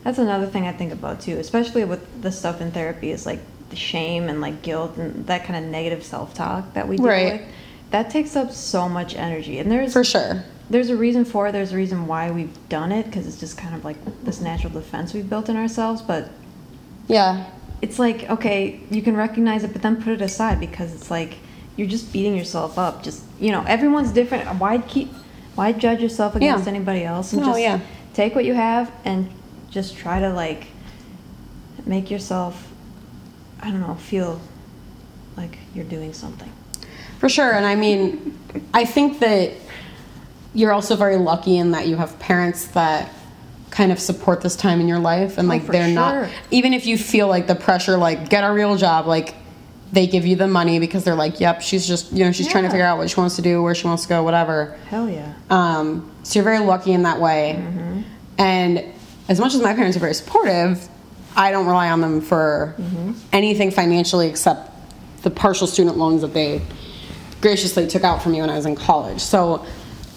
That's 0.03 0.19
another 0.19 0.47
thing 0.47 0.67
I 0.67 0.73
think 0.73 0.91
about 0.91 1.21
too, 1.21 1.37
especially 1.37 1.85
with 1.85 2.21
the 2.21 2.31
stuff 2.31 2.59
in 2.61 2.71
therapy 2.71 3.11
is 3.11 3.25
like 3.25 3.39
the 3.69 3.75
shame 3.75 4.29
and 4.29 4.39
like 4.41 4.61
guilt 4.61 4.97
and 4.97 5.27
that 5.27 5.43
kind 5.45 5.63
of 5.63 5.69
negative 5.71 6.03
self-talk 6.03 6.73
that 6.73 6.87
we 6.87 6.97
deal 6.97 7.05
Right. 7.05 7.33
with. 7.33 7.41
That 7.91 8.09
takes 8.09 8.35
up 8.35 8.51
so 8.51 8.87
much 8.89 9.15
energy, 9.15 9.59
and 9.59 9.71
there's 9.71 9.93
For 9.93 10.03
sure. 10.03 10.43
there's 10.69 10.89
a 10.89 10.95
reason 10.95 11.23
for 11.25 11.47
it. 11.47 11.51
There's 11.53 11.71
a 11.71 11.77
reason 11.77 12.05
why 12.07 12.31
we've 12.31 12.55
done 12.69 12.91
it 12.91 13.05
because 13.05 13.27
it's 13.27 13.39
just 13.39 13.57
kind 13.57 13.73
of 13.75 13.85
like 13.85 13.97
this 14.23 14.41
natural 14.41 14.73
defense 14.73 15.13
we've 15.13 15.29
built 15.29 15.47
in 15.49 15.55
ourselves. 15.57 16.01
But 16.01 16.29
Yeah. 17.07 17.45
it's 17.81 17.97
like 17.99 18.29
okay, 18.29 18.79
you 18.91 19.01
can 19.01 19.15
recognize 19.15 19.63
it, 19.63 19.71
but 19.73 19.81
then 19.81 19.95
put 20.01 20.13
it 20.13 20.21
aside 20.21 20.59
because 20.59 20.93
it's 20.93 21.09
like 21.09 21.37
you're 21.77 21.87
just 21.87 22.11
beating 22.11 22.35
yourself 22.35 22.77
up. 22.77 23.03
Just 23.03 23.21
you 23.39 23.51
know, 23.51 23.63
everyone's 23.67 24.11
different. 24.11 24.47
Why 24.59 24.79
keep? 24.79 25.13
Why 25.55 25.71
judge 25.71 26.01
yourself 26.01 26.35
against 26.35 26.65
Yeah. 26.65 26.69
anybody 26.73 27.03
else? 27.03 27.33
And 27.33 27.43
just 27.43 27.59
yeah. 27.59 27.79
take 28.13 28.35
what 28.35 28.45
you 28.45 28.53
have 28.53 28.91
and 29.05 29.29
just 29.71 29.95
try 29.97 30.19
to 30.19 30.29
like 30.33 30.67
make 31.85 32.11
yourself. 32.11 32.67
I 33.61 33.71
don't 33.71 33.81
know. 33.81 33.95
Feel 33.95 34.39
like 35.35 35.57
you're 35.73 35.85
doing 35.85 36.13
something. 36.13 36.51
For 37.19 37.29
sure. 37.29 37.51
And 37.53 37.65
I 37.65 37.75
mean, 37.75 38.37
I 38.73 38.85
think 38.85 39.19
that 39.19 39.51
you're 40.53 40.71
also 40.71 40.95
very 40.95 41.17
lucky 41.17 41.57
in 41.57 41.71
that 41.71 41.87
you 41.87 41.95
have 41.95 42.17
parents 42.19 42.67
that 42.69 43.11
kind 43.69 43.91
of 43.91 43.99
support 43.99 44.41
this 44.41 44.55
time 44.55 44.79
in 44.79 44.87
your 44.87 44.97
life 44.99 45.37
and 45.37 45.47
like 45.47 45.63
Oh, 45.67 45.71
they're 45.71 45.85
sure. 45.87 45.93
not 45.93 46.29
even 46.51 46.73
if 46.73 46.85
you 46.85 46.97
feel 46.97 47.27
like 47.27 47.45
the 47.47 47.53
pressure 47.53 47.97
like 47.97 48.29
get 48.29 48.43
a 48.43 48.51
real 48.51 48.75
job 48.77 49.05
like 49.05 49.35
they 49.91 50.07
give 50.07 50.25
you 50.25 50.35
the 50.35 50.47
money 50.47 50.79
because 50.79 51.03
they're 51.03 51.15
like 51.15 51.39
yep 51.41 51.61
she's 51.61 51.85
just 51.85 52.11
you 52.13 52.23
know 52.23 52.31
she's 52.31 52.47
trying 52.47 52.63
to 52.63 52.69
figure 52.69 52.85
out 52.85 52.97
what 52.97 53.09
she 53.09 53.19
wants 53.19 53.35
to 53.35 53.41
do 53.41 53.61
where 53.61 53.75
she 53.75 53.85
wants 53.85 54.03
to 54.03 54.09
go 54.09 54.23
whatever 54.23 54.77
Hell 54.89 55.09
yeah. 55.09 55.33
um, 55.49 56.09
so 56.23 56.39
you're 56.39 56.43
very 56.45 56.59
lucky 56.65 56.91
in 56.93 57.03
that 57.03 57.19
way. 57.19 57.55
Mm-hmm. 57.59 58.01
And 58.39 58.83
as 59.29 59.39
much 59.39 59.53
as 59.53 59.61
my 59.61 59.73
parents 59.73 59.95
are 59.97 59.99
very 59.99 60.13
supportive, 60.13 60.87
I 61.37 61.51
don't 61.51 61.67
rely 61.67 61.89
on 61.89 62.01
them 62.01 62.19
for 62.21 62.75
Mm-hmm. 62.77 63.11
anything 63.31 63.71
financially 63.71 64.27
except 64.27 64.71
the 65.21 65.29
partial 65.29 65.67
student 65.67 65.97
loans 65.97 66.21
that 66.21 66.33
they 66.33 66.61
graciously 67.41 67.87
took 67.87 68.03
out 68.03 68.21
from 68.23 68.31
me 68.33 68.41
when 68.41 68.49
I 68.49 68.55
was 68.55 68.65
in 68.65 68.75
college. 68.75 69.21
So 69.21 69.65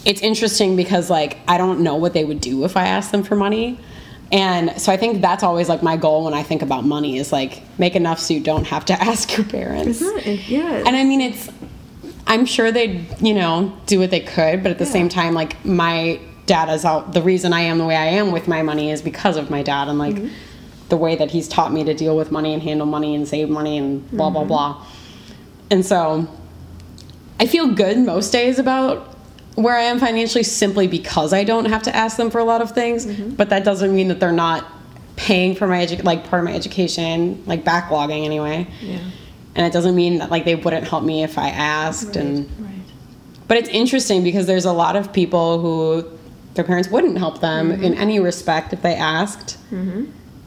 it's 0.04 0.22
interesting 0.22 0.76
because 0.76 1.10
like 1.10 1.38
I 1.46 1.58
don't 1.58 1.80
know 1.80 1.96
what 1.96 2.12
they 2.14 2.24
would 2.24 2.40
do 2.40 2.64
if 2.64 2.76
I 2.76 2.86
asked 2.86 3.12
them 3.12 3.22
for 3.22 3.36
money. 3.36 3.78
And 4.32 4.80
so 4.80 4.92
I 4.92 4.96
think 4.96 5.20
that's 5.20 5.42
always 5.42 5.68
like 5.68 5.82
my 5.82 5.96
goal 5.96 6.24
when 6.24 6.34
I 6.34 6.42
think 6.42 6.62
about 6.62 6.84
money 6.84 7.18
is 7.18 7.32
like 7.32 7.62
make 7.78 7.96
enough 7.96 8.18
so 8.20 8.32
you 8.32 8.40
don't 8.40 8.64
have 8.66 8.84
to 8.86 8.92
ask 9.10 9.36
your 9.36 9.44
parents. 9.46 10.00
It? 10.00 10.48
Yeah. 10.48 10.82
And 10.86 10.96
I 10.96 11.04
mean, 11.04 11.20
it's, 11.20 11.50
I'm 12.26 12.46
sure 12.46 12.70
they'd, 12.70 13.04
you 13.20 13.34
know, 13.34 13.76
do 13.86 13.98
what 13.98 14.10
they 14.10 14.20
could, 14.20 14.62
but 14.62 14.70
at 14.70 14.78
the 14.78 14.84
Yeah. 14.84 14.90
same 14.92 15.08
time, 15.08 15.34
like, 15.34 15.62
my 15.64 16.20
dad 16.46 16.68
is 16.72 16.84
out, 16.84 17.12
the 17.12 17.22
reason 17.22 17.52
I 17.52 17.62
am 17.62 17.78
the 17.78 17.84
way 17.86 17.96
I 17.96 18.06
am 18.06 18.30
with 18.30 18.46
my 18.46 18.62
money 18.62 18.92
is 18.92 19.02
because 19.02 19.36
of 19.36 19.50
my 19.50 19.62
dad 19.64 19.88
and, 19.88 19.98
like, 19.98 20.14
Mm-hmm. 20.14 20.28
The 20.90 20.96
way 20.96 21.16
that 21.16 21.30
he's 21.30 21.48
taught 21.48 21.72
me 21.72 21.84
to 21.84 21.94
deal 21.94 22.16
with 22.16 22.30
money 22.30 22.52
and 22.52 22.62
handle 22.62 22.86
money 22.86 23.14
and 23.14 23.26
save 23.26 23.48
money 23.48 23.78
and 23.78 24.08
blah, 24.10 24.26
Mm-hmm. 24.28 24.34
blah, 24.34 24.44
blah. 24.44 24.86
And 25.70 25.84
so 25.86 26.26
I 27.38 27.46
feel 27.46 27.68
good 27.74 27.96
most 27.98 28.30
days 28.32 28.58
about 28.58 29.16
where 29.54 29.76
I 29.76 29.82
am 29.82 29.98
financially 29.98 30.44
simply 30.44 30.86
because 30.88 31.32
I 31.32 31.44
don't 31.44 31.66
have 31.66 31.82
to 31.84 31.94
ask 31.94 32.16
them 32.16 32.30
for 32.30 32.38
a 32.38 32.44
lot 32.44 32.60
of 32.60 32.72
things, 32.72 33.06
Mm-hmm. 33.06 33.30
but 33.36 33.48
that 33.50 33.64
doesn't 33.64 33.94
mean 33.94 34.08
that 34.08 34.20
they're 34.20 34.32
not 34.32 34.66
paying 35.16 35.54
for 35.54 35.66
my 35.66 35.84
edu- 35.86 36.02
like 36.04 36.28
part 36.28 36.40
of 36.40 36.44
my 36.48 36.54
education, 36.54 37.42
like 37.46 37.62
backlogging 37.64 38.24
anyway 38.24 38.66
yeah. 38.80 38.98
and 39.54 39.66
it 39.66 39.72
doesn't 39.72 39.94
mean 39.94 40.18
that 40.18 40.30
like 40.30 40.44
they 40.46 40.54
wouldn't 40.54 40.88
help 40.88 41.04
me 41.04 41.22
if 41.22 41.36
I 41.36 41.50
asked 41.50 42.16
and 42.16 42.48
Right. 42.58 42.70
but 43.46 43.58
it's 43.58 43.68
interesting 43.68 44.24
because 44.24 44.46
there's 44.46 44.64
a 44.64 44.72
lot 44.72 44.96
of 44.96 45.12
people 45.12 45.60
who 45.60 46.08
their 46.54 46.64
parents 46.64 46.88
wouldn't 46.88 47.18
help 47.18 47.40
them 47.42 47.70
Mm-hmm. 47.70 47.84
in 47.84 47.94
any 47.94 48.18
respect 48.18 48.72
if 48.72 48.80
they 48.80 48.94
asked 48.94 49.58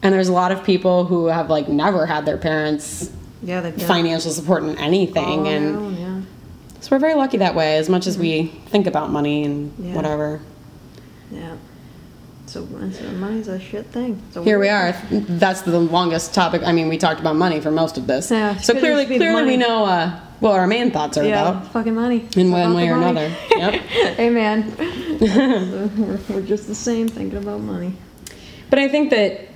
and 0.04 0.12
there's 0.14 0.28
a 0.28 0.32
lot 0.32 0.52
of 0.52 0.62
people 0.62 1.04
who 1.06 1.26
have 1.26 1.50
like 1.50 1.68
never 1.68 2.06
had 2.06 2.24
their 2.26 2.36
parents 2.38 3.10
Yeah. 3.42 3.70
Financial 3.72 4.30
support 4.30 4.62
in 4.62 4.78
anything 4.78 5.24
all 5.40 5.46
and 5.46 5.76
own, 5.76 5.96
yeah. 5.96 6.20
so 6.80 6.88
we're 6.92 6.98
very 7.00 7.14
lucky 7.14 7.38
that 7.38 7.54
way 7.54 7.76
as 7.78 7.88
much 7.88 8.06
as 8.06 8.16
we 8.16 8.46
think 8.68 8.86
about 8.86 9.10
money 9.10 9.44
and 9.44 9.72
Yeah. 9.78 9.94
whatever 9.94 10.40
Yeah. 11.32 11.56
So, 12.46 12.64
so 12.92 13.04
money's 13.14 13.48
a 13.48 13.58
shit 13.58 13.86
thing. 13.86 14.22
So 14.32 14.44
here 14.44 14.58
we 14.60 14.68
are 14.68 14.94
that's 15.10 15.62
the 15.62 15.80
longest 15.80 16.32
topic 16.34 16.62
i 16.64 16.70
mean 16.72 16.88
we 16.88 16.96
talked 16.98 17.18
about 17.20 17.34
money 17.36 17.60
for 17.60 17.70
most 17.72 17.98
of 17.98 18.06
this 18.06 18.30
Yeah, 18.30 18.56
so 18.58 18.74
clearly 18.78 19.06
clearly 19.06 19.44
we 19.44 19.56
know 19.56 19.84
uh, 19.84 20.20
what 20.40 20.52
our 20.60 20.66
main 20.66 20.90
thoughts 20.90 21.16
are 21.18 21.24
Yeah, 21.24 21.48
about 21.48 21.72
fucking 21.72 21.94
money. 21.94 22.28
in 22.36 22.50
one 22.52 22.74
way 22.74 22.88
or 22.88 22.96
money. 22.96 23.10
another 23.26 23.36
yep 23.56 23.72
hey 24.20 24.30
man, 24.30 24.58
we're, 25.20 26.18
we're 26.28 26.42
just 26.46 26.66
the 26.68 26.74
same 26.74 27.08
thinking 27.08 27.38
about 27.38 27.60
money. 27.60 27.94
But 28.70 28.78
I 28.78 28.88
think 28.88 29.10
that 29.10 29.48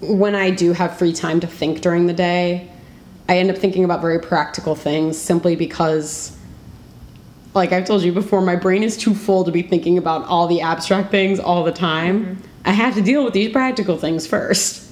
when 0.00 0.34
I 0.34 0.50
do 0.50 0.72
have 0.72 0.98
free 0.98 1.12
time 1.12 1.40
to 1.40 1.46
think 1.46 1.80
during 1.80 2.06
the 2.06 2.12
day, 2.12 2.70
I 3.28 3.38
end 3.38 3.50
up 3.50 3.56
thinking 3.58 3.84
about 3.84 4.00
very 4.00 4.20
practical 4.20 4.74
things 4.74 5.18
simply 5.18 5.56
because, 5.56 6.36
like 7.54 7.72
I've 7.72 7.86
told 7.86 8.02
you 8.02 8.12
before, 8.12 8.40
my 8.40 8.56
brain 8.56 8.82
is 8.82 8.96
too 8.96 9.14
full 9.14 9.44
to 9.44 9.50
be 9.50 9.62
thinking 9.62 9.98
about 9.98 10.24
all 10.26 10.46
the 10.46 10.60
abstract 10.60 11.10
things 11.10 11.40
all 11.40 11.64
the 11.64 11.72
time. 11.72 12.24
Mm-hmm. 12.24 12.42
I 12.66 12.70
have 12.72 12.94
to 12.94 13.02
deal 13.02 13.24
with 13.24 13.32
these 13.32 13.50
practical 13.52 13.96
things 13.96 14.26
first. 14.26 14.82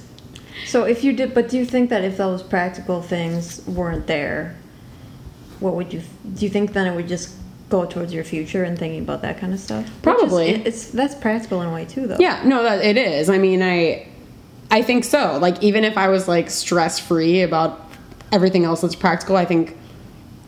So 0.65 0.83
if 0.83 1.03
you 1.03 1.13
did, 1.13 1.33
but 1.33 1.49
do 1.49 1.57
you 1.57 1.65
think 1.65 1.89
that 1.91 2.03
if 2.03 2.17
those 2.17 2.41
practical 2.41 3.01
things 3.01 3.65
weren't 3.67 4.07
there, 4.07 4.55
what 5.59 5.75
would 5.75 5.93
you? 5.93 6.01
Do 6.33 6.43
you 6.45 6.49
think 6.49 6.73
then 6.73 6.87
it 6.87 6.95
would 6.95 7.07
just 7.07 7.35
go 7.69 7.85
towards 7.85 8.13
your 8.13 8.23
future 8.23 8.63
and 8.63 8.77
thinking 8.77 9.01
about 9.01 9.21
that 9.21 9.37
kind 9.37 9.53
of 9.53 9.59
stuff? 9.59 9.83
Which 9.83 9.91
is- 9.93 10.01
Probably. 10.01 10.49
it's 10.49 10.87
that's 10.91 11.15
practical 11.15 11.61
in 11.61 11.69
a 11.69 11.73
way 11.73 11.85
too, 11.85 12.07
though. 12.07 12.17
Yeah, 12.19 12.41
no, 12.45 12.63
that 12.63 12.83
it 12.83 12.97
is. 12.97 13.29
I 13.29 13.37
mean, 13.37 13.61
I 13.61 14.07
I 14.75 14.81
think 14.81 15.05
so. 15.05 15.37
Like 15.41 15.63
even 15.63 15.85
if 15.85 15.97
I 15.97 16.09
was 16.09 16.27
like 16.27 16.49
stress 16.49 16.99
free 16.99 17.41
about 17.41 17.89
everything 18.33 18.65
else 18.65 18.81
that's 18.81 18.93
practical, 18.93 19.37
I 19.37 19.45
think 19.45 19.77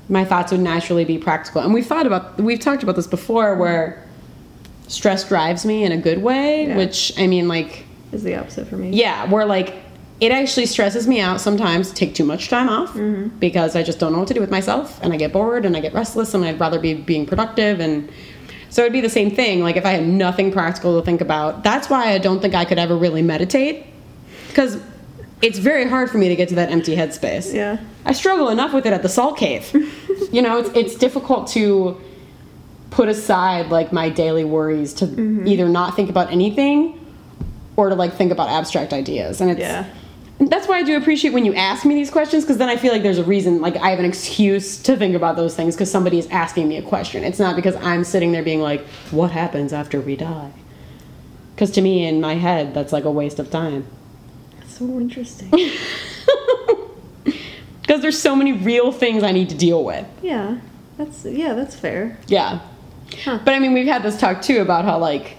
my 0.09 0.25
thoughts 0.25 0.51
would 0.51 0.59
naturally 0.59 1.05
be 1.05 1.17
practical. 1.17 1.61
And 1.61 1.73
we've 1.73 1.85
thought 1.85 2.05
about 2.05 2.37
we've 2.37 2.59
talked 2.59 2.83
about 2.83 2.97
this 2.97 3.07
before 3.07 3.55
where 3.55 4.05
stress 4.89 5.25
drives 5.29 5.65
me 5.65 5.85
in 5.85 5.93
a 5.93 5.97
good 5.97 6.21
way, 6.21 6.67
Yeah. 6.67 6.75
which 6.75 7.17
I 7.17 7.25
mean 7.27 7.47
like 7.47 7.85
Is 8.11 8.23
the 8.23 8.35
opposite 8.35 8.67
for 8.67 8.75
me. 8.75 8.89
yeah, 8.89 9.29
where 9.29 9.45
like 9.45 9.75
it 10.19 10.33
actually 10.33 10.65
stresses 10.65 11.07
me 11.07 11.21
out 11.21 11.39
sometimes 11.39 11.93
take 11.93 12.13
too 12.13 12.25
much 12.25 12.49
time 12.49 12.67
off 12.67 12.89
mm-hmm. 12.95 13.29
because 13.37 13.77
I 13.77 13.83
just 13.83 13.97
don't 13.97 14.11
know 14.11 14.19
what 14.19 14.27
to 14.27 14.33
do 14.33 14.41
with 14.41 14.51
myself 14.51 15.01
and 15.01 15.13
I 15.13 15.17
get 15.17 15.31
bored 15.31 15.63
and 15.63 15.77
I 15.77 15.79
get 15.79 15.93
restless 15.93 16.33
and 16.33 16.43
I'd 16.43 16.59
rather 16.59 16.79
be 16.79 16.95
being 16.95 17.25
productive 17.25 17.79
and 17.79 18.11
so 18.69 18.81
it'd 18.81 18.91
be 18.91 18.99
the 18.99 19.09
same 19.09 19.31
thing 19.31 19.61
like 19.61 19.77
if 19.77 19.85
I 19.85 19.91
had 19.91 20.05
nothing 20.05 20.51
practical 20.51 20.99
to 20.99 21.05
think 21.05 21.21
about. 21.21 21.63
That's 21.63 21.89
why 21.89 22.11
I 22.11 22.17
don't 22.17 22.41
think 22.41 22.55
I 22.55 22.65
could 22.65 22.77
ever 22.77 22.97
really 22.97 23.21
meditate 23.21 23.85
cuz 24.57 24.77
it's 25.41 25.59
very 25.59 25.87
hard 25.87 26.09
for 26.09 26.17
me 26.17 26.27
to 26.29 26.35
get 26.35 26.49
to 26.49 26.55
that 26.55 26.71
empty 26.71 26.95
headspace. 26.95 27.53
Yeah. 27.53 27.77
I 28.05 28.13
struggle 28.13 28.49
enough 28.49 28.73
with 28.73 28.85
it 28.85 28.93
at 28.93 29.03
the 29.03 29.09
salt 29.09 29.37
cave. 29.37 29.71
you 30.31 30.41
know, 30.41 30.57
it's 30.57 30.69
it's 30.81 30.95
difficult 30.95 31.47
to 31.49 32.01
put 32.89 33.09
aside 33.09 33.69
like 33.69 33.93
my 33.93 34.09
daily 34.09 34.43
worries 34.43 34.93
to 34.95 35.05
mm-hmm. 35.05 35.47
either 35.47 35.67
not 35.69 35.95
think 35.95 36.09
about 36.09 36.31
anything 36.31 36.99
or 37.75 37.89
to 37.89 37.95
like 37.95 38.13
think 38.13 38.31
about 38.31 38.49
abstract 38.49 38.93
ideas 38.93 39.39
and 39.41 39.51
it's 39.51 39.59
Yeah. 39.59 39.85
that's 40.39 40.67
why 40.67 40.77
I 40.79 40.83
do 40.83 40.97
appreciate 40.97 41.33
when 41.33 41.45
you 41.45 41.53
ask 41.53 41.85
me 41.85 41.93
these 41.93 42.09
questions 42.09 42.43
because 42.43 42.57
then 42.57 42.69
I 42.69 42.77
feel 42.77 42.91
like 42.91 43.03
there's 43.03 43.19
a 43.19 43.23
reason, 43.23 43.61
like 43.61 43.75
I 43.77 43.89
have 43.89 43.99
an 43.99 44.05
excuse 44.05 44.77
to 44.83 44.95
think 44.95 45.15
about 45.15 45.35
those 45.35 45.55
things 45.55 45.75
because 45.75 45.91
somebody 45.91 46.17
is 46.17 46.27
asking 46.27 46.67
me 46.67 46.77
a 46.77 46.81
question. 46.81 47.23
It's 47.23 47.39
not 47.39 47.55
because 47.55 47.75
I'm 47.75 48.03
sitting 48.03 48.31
there 48.31 48.43
being 48.43 48.61
like, 48.61 48.81
what 49.11 49.31
happens 49.31 49.73
after 49.73 49.99
we 49.99 50.15
die? 50.15 50.51
Because 51.53 51.71
to 51.71 51.81
me, 51.81 52.05
in 52.05 52.21
my 52.21 52.35
head, 52.35 52.73
that's 52.73 52.93
like 52.93 53.03
a 53.03 53.11
waste 53.11 53.39
of 53.39 53.49
time. 53.49 53.85
So 54.77 54.85
interesting. 54.99 55.51
Because 57.87 58.01
there's 58.01 58.21
so 58.21 58.35
many 58.35 58.51
real 58.51 58.91
things 58.91 59.23
I 59.23 59.31
need 59.31 59.47
to 59.47 59.55
deal 59.55 59.83
with. 59.83 60.05
yeah. 60.21 60.57
That's 60.97 61.23
yeah. 61.23 61.53
That's 61.53 61.75
fair. 61.75 62.17
Yeah. 62.27 62.59
Huh. 63.23 63.39
But 63.45 63.53
I 63.53 63.59
mean, 63.59 63.73
we've 63.73 63.87
had 63.87 64.03
this 64.03 64.19
talk 64.19 64.41
too 64.41 64.59
about 64.61 64.83
how 64.83 64.97
like 64.97 65.37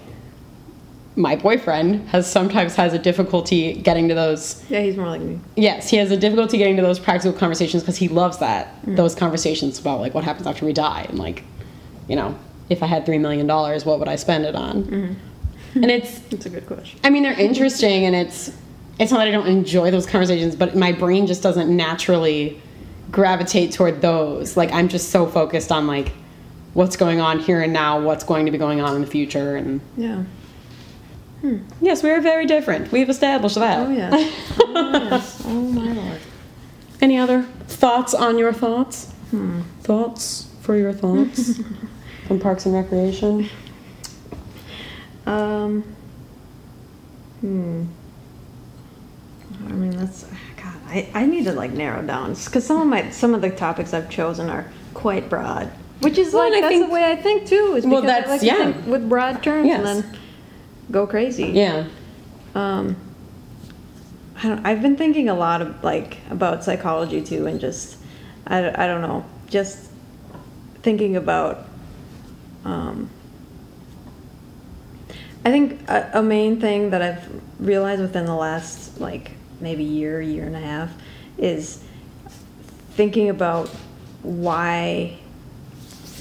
my 1.15 1.35
boyfriend 1.35 2.07
has 2.09 2.31
sometimes 2.31 2.75
has 2.75 2.93
a 2.93 2.97
difficulty 2.97 3.73
getting 3.73 4.07
to 4.07 4.15
those 4.15 4.63
Yeah, 4.69 4.81
he's 4.81 4.95
more 4.95 5.07
like 5.07 5.21
me. 5.21 5.39
Yes, 5.57 5.89
he 5.89 5.97
has 5.97 6.11
a 6.11 6.17
difficulty 6.17 6.57
getting 6.57 6.77
to 6.77 6.81
those 6.81 6.97
practical 6.97 7.37
conversations 7.37 7.83
because 7.83 7.97
he 7.97 8.07
loves 8.07 8.37
that 8.39 8.81
mm. 8.83 8.95
those 8.95 9.15
conversations 9.15 9.77
about 9.77 9.99
like 9.99 10.13
what 10.13 10.23
happens 10.23 10.47
after 10.47 10.65
we 10.65 10.71
die 10.73 11.05
and 11.09 11.19
like, 11.19 11.43
you 12.07 12.15
know, 12.15 12.35
if 12.69 12.81
I 12.81 12.87
had 12.87 13.05
three 13.05 13.17
million 13.19 13.47
dollars, 13.47 13.85
what 13.85 13.99
would 13.99 14.07
I 14.07 14.15
spend 14.15 14.45
it 14.45 14.55
on? 14.55 14.83
Mm-hmm. 14.85 15.83
and 15.83 15.91
it's, 15.91 16.21
It's 16.31 16.45
a 16.45 16.49
good 16.49 16.65
question. 16.65 16.99
I 17.03 17.09
mean, 17.09 17.23
they're 17.23 17.39
interesting 17.39 18.05
and 18.05 18.15
it's, 18.15 18.51
it's 18.99 19.11
not 19.11 19.19
that 19.19 19.27
I 19.27 19.31
don't 19.31 19.47
enjoy 19.47 19.91
those 19.91 20.05
conversations, 20.05 20.55
but 20.55 20.75
my 20.75 20.91
brain 20.91 21.25
just 21.25 21.41
doesn't 21.41 21.75
naturally 21.75 22.61
gravitate 23.11 23.71
toward 23.71 24.01
those. 24.01 24.57
Like 24.57 24.71
I'm 24.71 24.87
just 24.89 25.09
so 25.09 25.25
focused 25.25 25.71
on 25.71 25.87
like 25.87 26.11
what's 26.73 26.95
going 26.97 27.19
on 27.21 27.39
here 27.39 27.61
and 27.61 27.73
now, 27.73 27.99
what's 28.01 28.23
going 28.23 28.45
to 28.45 28.51
be 28.51 28.57
going 28.57 28.81
on 28.81 28.95
in 28.95 29.01
the 29.01 29.07
future, 29.07 29.55
and 29.55 29.81
Yeah. 29.97 30.23
yes, 31.81 32.03
we 32.03 32.09
are 32.11 32.21
very 32.21 32.45
different. 32.45 32.91
We've 32.91 33.09
established 33.09 33.55
that. 33.55 33.87
Oh 33.87 33.91
yeah. 33.91 34.09
oh, 34.59 34.91
yes. 35.09 35.41
oh 35.45 35.49
my 35.61 35.91
lord. 35.93 36.19
Any 37.01 37.17
other 37.17 37.43
thoughts 37.67 38.13
on 38.13 38.37
your 38.37 38.51
thoughts? 38.53 39.13
Thoughts 39.83 40.49
for 40.61 40.75
your 40.75 40.91
thoughts 40.91 41.59
from 42.27 42.39
Parks 42.39 42.65
and 42.65 42.75
Recreation? 42.75 43.49
Um. 45.25 45.83
Hmm. 47.41 47.85
I 49.67 49.71
mean, 49.71 49.91
that's 49.91 50.23
God. 50.57 50.73
I, 50.87 51.09
I 51.13 51.25
need 51.25 51.45
to 51.45 51.51
like 51.53 51.71
narrow 51.71 52.01
down 52.01 52.33
because 52.33 52.65
some 52.65 52.81
of 52.81 52.87
my 52.87 53.09
some 53.11 53.33
of 53.33 53.41
the 53.41 53.49
topics 53.49 53.93
I've 53.93 54.09
chosen 54.09 54.49
are 54.49 54.65
quite 54.93 55.29
broad, 55.29 55.67
which 56.01 56.17
is 56.17 56.33
Well, 56.33 56.49
like 56.49 56.57
I 56.57 56.61
that's 56.61 56.73
think- 56.73 56.87
the 56.87 56.93
way 56.93 57.11
I 57.11 57.15
think 57.15 57.45
too. 57.47 57.75
Is 57.77 57.85
Well, 57.85 58.01
because 58.01 58.15
I 58.15 58.21
that's- 58.21 58.29
like 58.29 58.39
to 58.41 58.45
yeah. 58.45 58.71
think 58.71 58.87
with 58.87 59.07
broad 59.09 59.43
terms 59.43 59.67
Yes. 59.67 59.77
and 59.77 60.03
then 60.03 60.17
go 60.91 61.05
crazy. 61.07 61.47
Yeah. 61.47 61.85
Um. 62.55 62.95
I 64.41 64.47
don't, 64.47 64.65
I've 64.65 64.81
been 64.81 64.95
thinking 64.95 65.27
a 65.27 65.33
lot 65.35 65.61
of 65.61 65.83
like 65.83 66.17
about 66.29 66.63
psychology 66.63 67.21
too, 67.21 67.45
and 67.45 67.59
just 67.59 67.97
I, 68.47 68.59
I 68.83 68.87
don't 68.87 69.01
know, 69.01 69.25
just 69.49 69.89
thinking 70.81 71.15
about. 71.17 71.65
Um, 72.63 73.09
I 75.45 75.51
think 75.51 75.89
a, 75.89 76.09
a 76.15 76.23
main 76.23 76.59
thing 76.59 76.89
that 76.91 77.01
I've 77.01 77.41
realized 77.59 78.01
within 78.01 78.25
the 78.25 78.35
last 78.35 78.99
like 78.99 79.31
maybe 79.61 79.83
year, 79.83 80.21
year 80.21 80.45
and 80.45 80.55
a 80.55 80.59
half, 80.59 80.91
is 81.37 81.83
thinking 82.91 83.29
about 83.29 83.69
why. 84.23 85.17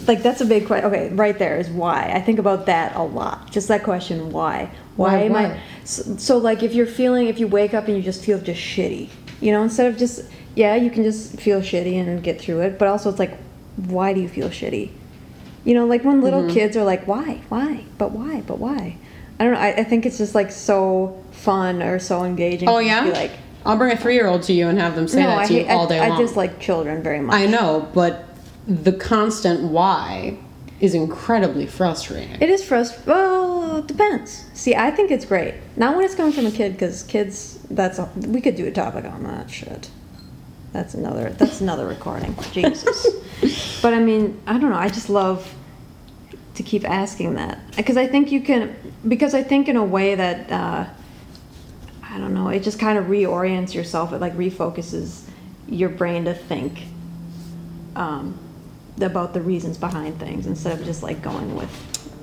Like 0.06 0.22
that's 0.22 0.40
a 0.40 0.46
big 0.46 0.66
question. 0.66 0.86
Okay, 0.86 1.12
right 1.14 1.36
there 1.38 1.58
is 1.58 1.68
why. 1.68 2.12
I 2.14 2.20
think 2.20 2.38
about 2.38 2.66
that 2.66 2.94
a 2.96 3.02
lot. 3.02 3.50
Just 3.50 3.68
that 3.68 3.82
question, 3.82 4.30
why? 4.30 4.70
Why, 4.96 5.16
Why 5.16 5.22
am 5.24 5.32
what? 5.32 5.44
I? 5.44 5.60
So, 5.84 6.16
so 6.16 6.38
like 6.38 6.62
if 6.62 6.72
you're 6.74 6.86
feeling, 6.86 7.26
if 7.28 7.38
you 7.40 7.48
wake 7.48 7.74
up 7.74 7.88
and 7.88 7.96
you 7.96 8.02
just 8.02 8.24
feel 8.24 8.40
just 8.40 8.60
shitty, 8.60 9.08
you 9.40 9.52
know, 9.52 9.62
instead 9.62 9.86
of 9.86 9.96
just 9.98 10.22
yeah, 10.54 10.74
you 10.76 10.90
can 10.90 11.02
just 11.04 11.38
feel 11.40 11.60
shitty 11.60 11.94
and 12.00 12.22
get 12.22 12.40
through 12.40 12.60
it. 12.60 12.78
But 12.78 12.88
also 12.88 13.10
it's 13.10 13.18
like, 13.18 13.36
why 13.76 14.12
do 14.12 14.20
you 14.20 14.28
feel 14.28 14.48
shitty? 14.48 14.90
You 15.64 15.74
know, 15.74 15.86
like 15.86 16.04
when 16.04 16.20
little 16.20 16.44
Mm-hmm. 16.44 16.52
kids 16.52 16.76
are 16.76 16.84
like, 16.84 17.06
why, 17.06 17.42
why, 17.48 17.84
but 17.98 18.12
why, 18.12 18.40
but 18.42 18.58
why? 18.58 18.96
I 19.38 19.44
don't 19.44 19.54
know. 19.54 19.60
I, 19.60 19.68
I 19.68 19.84
think 19.84 20.06
it's 20.06 20.18
just 20.18 20.34
like 20.34 20.50
so 20.50 21.22
fun 21.30 21.82
or 21.82 21.98
so 21.98 22.24
engaging. 22.24 22.68
Oh 22.68 22.78
yeah. 22.78 23.04
Like, 23.04 23.32
I'll 23.64 23.76
bring 23.76 23.92
a 23.92 23.96
three-year-old 23.96 24.42
to 24.44 24.52
you 24.52 24.68
and 24.68 24.78
have 24.78 24.94
them 24.94 25.08
say 25.08 25.20
no, 25.20 25.28
that 25.28 25.38
I 25.38 25.46
to 25.46 25.54
you 25.54 25.64
hate. 25.64 25.70
all 25.70 25.86
I, 25.86 25.88
day 25.88 25.98
I 26.00 26.08
long. 26.08 26.20
dislike 26.20 26.58
children 26.60 27.02
very 27.02 27.20
much. 27.20 27.34
I 27.36 27.46
know, 27.46 27.88
but 27.92 28.24
the 28.66 28.92
constant 28.92 29.64
why 29.70 30.38
is 30.80 30.94
incredibly 30.94 31.66
frustrating. 31.66 32.40
It 32.40 32.48
is 32.50 32.64
frustrating. 32.64 33.06
Well, 33.12 33.78
it 33.78 33.86
depends. 33.88 34.44
See, 34.54 34.74
I 34.74 34.90
think 34.90 35.10
it's 35.10 35.24
great. 35.24 35.54
Not 35.76 35.96
when 35.96 36.04
it's 36.04 36.14
coming 36.14 36.32
from 36.32 36.46
a 36.46 36.50
kid, 36.50 36.72
because 36.72 37.02
kids. 37.04 37.58
That's 37.70 37.98
a, 37.98 38.08
we 38.26 38.40
could 38.40 38.56
do 38.56 38.66
a 38.66 38.70
topic 38.70 39.04
on 39.04 39.24
that 39.24 39.50
shit. 39.50 39.90
That's 40.72 40.94
another. 40.94 41.30
That's 41.30 41.60
another 41.60 41.86
recording. 41.86 42.36
Jesus. 42.52 43.06
But 43.80 43.94
I 43.94 44.00
mean, 44.00 44.40
I 44.48 44.58
don't 44.58 44.70
know. 44.70 44.76
I 44.76 44.88
just 44.88 45.08
love 45.08 45.54
to 46.58 46.62
keep 46.62 46.84
asking 46.88 47.34
that 47.34 47.58
because 47.76 47.96
I 47.96 48.06
think 48.06 48.30
you 48.30 48.40
can. 48.40 48.76
Because 49.06 49.32
I 49.32 49.42
think 49.42 49.68
in 49.68 49.76
a 49.76 49.84
way 49.84 50.14
that 50.14 50.52
uh, 50.52 50.86
I 52.02 52.18
don't 52.18 52.34
know. 52.34 52.48
It 52.48 52.62
just 52.62 52.78
kind 52.78 52.98
of 52.98 53.06
reorients 53.06 53.74
yourself. 53.74 54.12
It 54.12 54.20
like 54.20 54.36
refocuses 54.36 55.24
your 55.66 55.88
brain 55.88 56.26
to 56.26 56.34
think. 56.34 56.82
Um, 57.96 58.38
about 59.00 59.32
the 59.32 59.40
reasons 59.40 59.78
behind 59.78 60.18
things 60.18 60.46
instead 60.46 60.78
of 60.78 60.84
just 60.84 61.02
like 61.02 61.22
going 61.22 61.54
with 61.54 61.70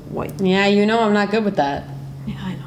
what 0.10 0.39
yeah, 0.41 0.67
you 0.67 0.86
know 0.86 1.00
I'm 1.00 1.13
not 1.13 1.32
good 1.32 1.45
with 1.45 1.56
that. 1.56 1.88
yeah, 2.26 2.36
I 2.39 2.56
know. 2.56 2.65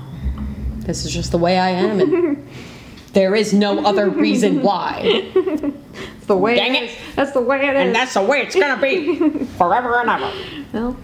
This 0.81 1.04
is 1.04 1.12
just 1.12 1.31
the 1.31 1.38
way 1.38 1.59
I 1.59 1.70
am, 1.70 2.00
and 2.00 2.48
there 3.12 3.35
is 3.35 3.52
no 3.52 3.85
other 3.85 4.09
reason 4.09 4.62
why. 4.62 5.00
It's 5.04 6.26
the 6.26 6.37
way 6.37 6.57
Dang 6.57 6.74
it. 6.74 6.98
That's 7.14 7.33
the 7.33 7.40
way 7.40 7.68
it 7.68 7.76
is. 7.76 7.87
And 7.87 7.94
that's 7.94 8.14
the 8.14 8.22
way 8.22 8.40
it's 8.40 8.54
gonna 8.54 8.81
be 8.81 9.44
forever 9.59 10.00
and 10.00 10.09
ever. 10.09 10.33
well, 10.72 10.96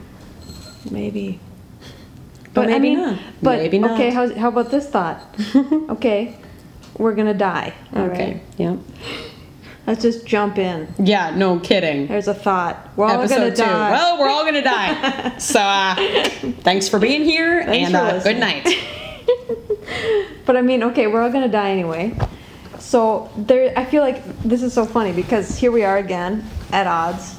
maybe. 0.94 1.40
But 2.54 2.66
I 2.66 2.78
maybe 2.78 2.90
mean, 2.90 2.98
not. 3.00 3.18
But 3.42 3.58
Maybe 3.58 3.78
not. 3.80 3.90
okay, 3.92 4.10
how, 4.10 4.32
how 4.36 4.48
about 4.48 4.70
this 4.70 4.88
thought? 4.88 5.20
okay, 5.90 6.36
we're 6.96 7.14
gonna 7.14 7.34
die. 7.34 7.74
all 7.94 8.02
Okay. 8.04 8.34
right? 8.34 8.42
Yep. 8.58 8.78
Let's 9.88 10.00
just 10.02 10.24
jump 10.24 10.56
in. 10.56 10.86
Yeah. 10.98 11.34
No 11.36 11.58
kidding. 11.58 12.06
There's 12.06 12.28
a 12.28 12.32
thought. 12.32 12.88
We're 12.96 13.06
all 13.06 13.20
Episode 13.20 13.36
gonna 13.36 13.50
two. 13.50 13.62
die. 13.64 13.90
Well, 13.90 14.18
we're 14.20 14.28
all 14.28 14.44
gonna 14.44 14.62
die. 14.62 15.36
so, 15.38 15.60
uh, 15.60 15.94
thanks 16.62 16.88
for 16.88 16.98
being 17.00 17.24
here, 17.24 17.64
Thanks 17.64 17.88
and 17.92 17.96
uh, 17.96 18.22
good 18.22 18.38
night. 18.38 18.66
But 20.46 20.56
I 20.56 20.62
mean, 20.62 20.82
okay, 20.84 21.06
we're 21.06 21.22
all 21.22 21.30
gonna 21.30 21.48
die 21.48 21.70
anyway. 21.70 22.14
So 22.78 23.30
there, 23.36 23.72
I 23.78 23.84
feel 23.86 24.02
like 24.02 24.22
this 24.42 24.62
is 24.62 24.72
so 24.74 24.84
funny 24.84 25.10
because 25.12 25.56
here 25.56 25.72
we 25.72 25.84
are 25.84 25.96
again 25.96 26.44
at 26.70 26.86
odds. 26.86 27.34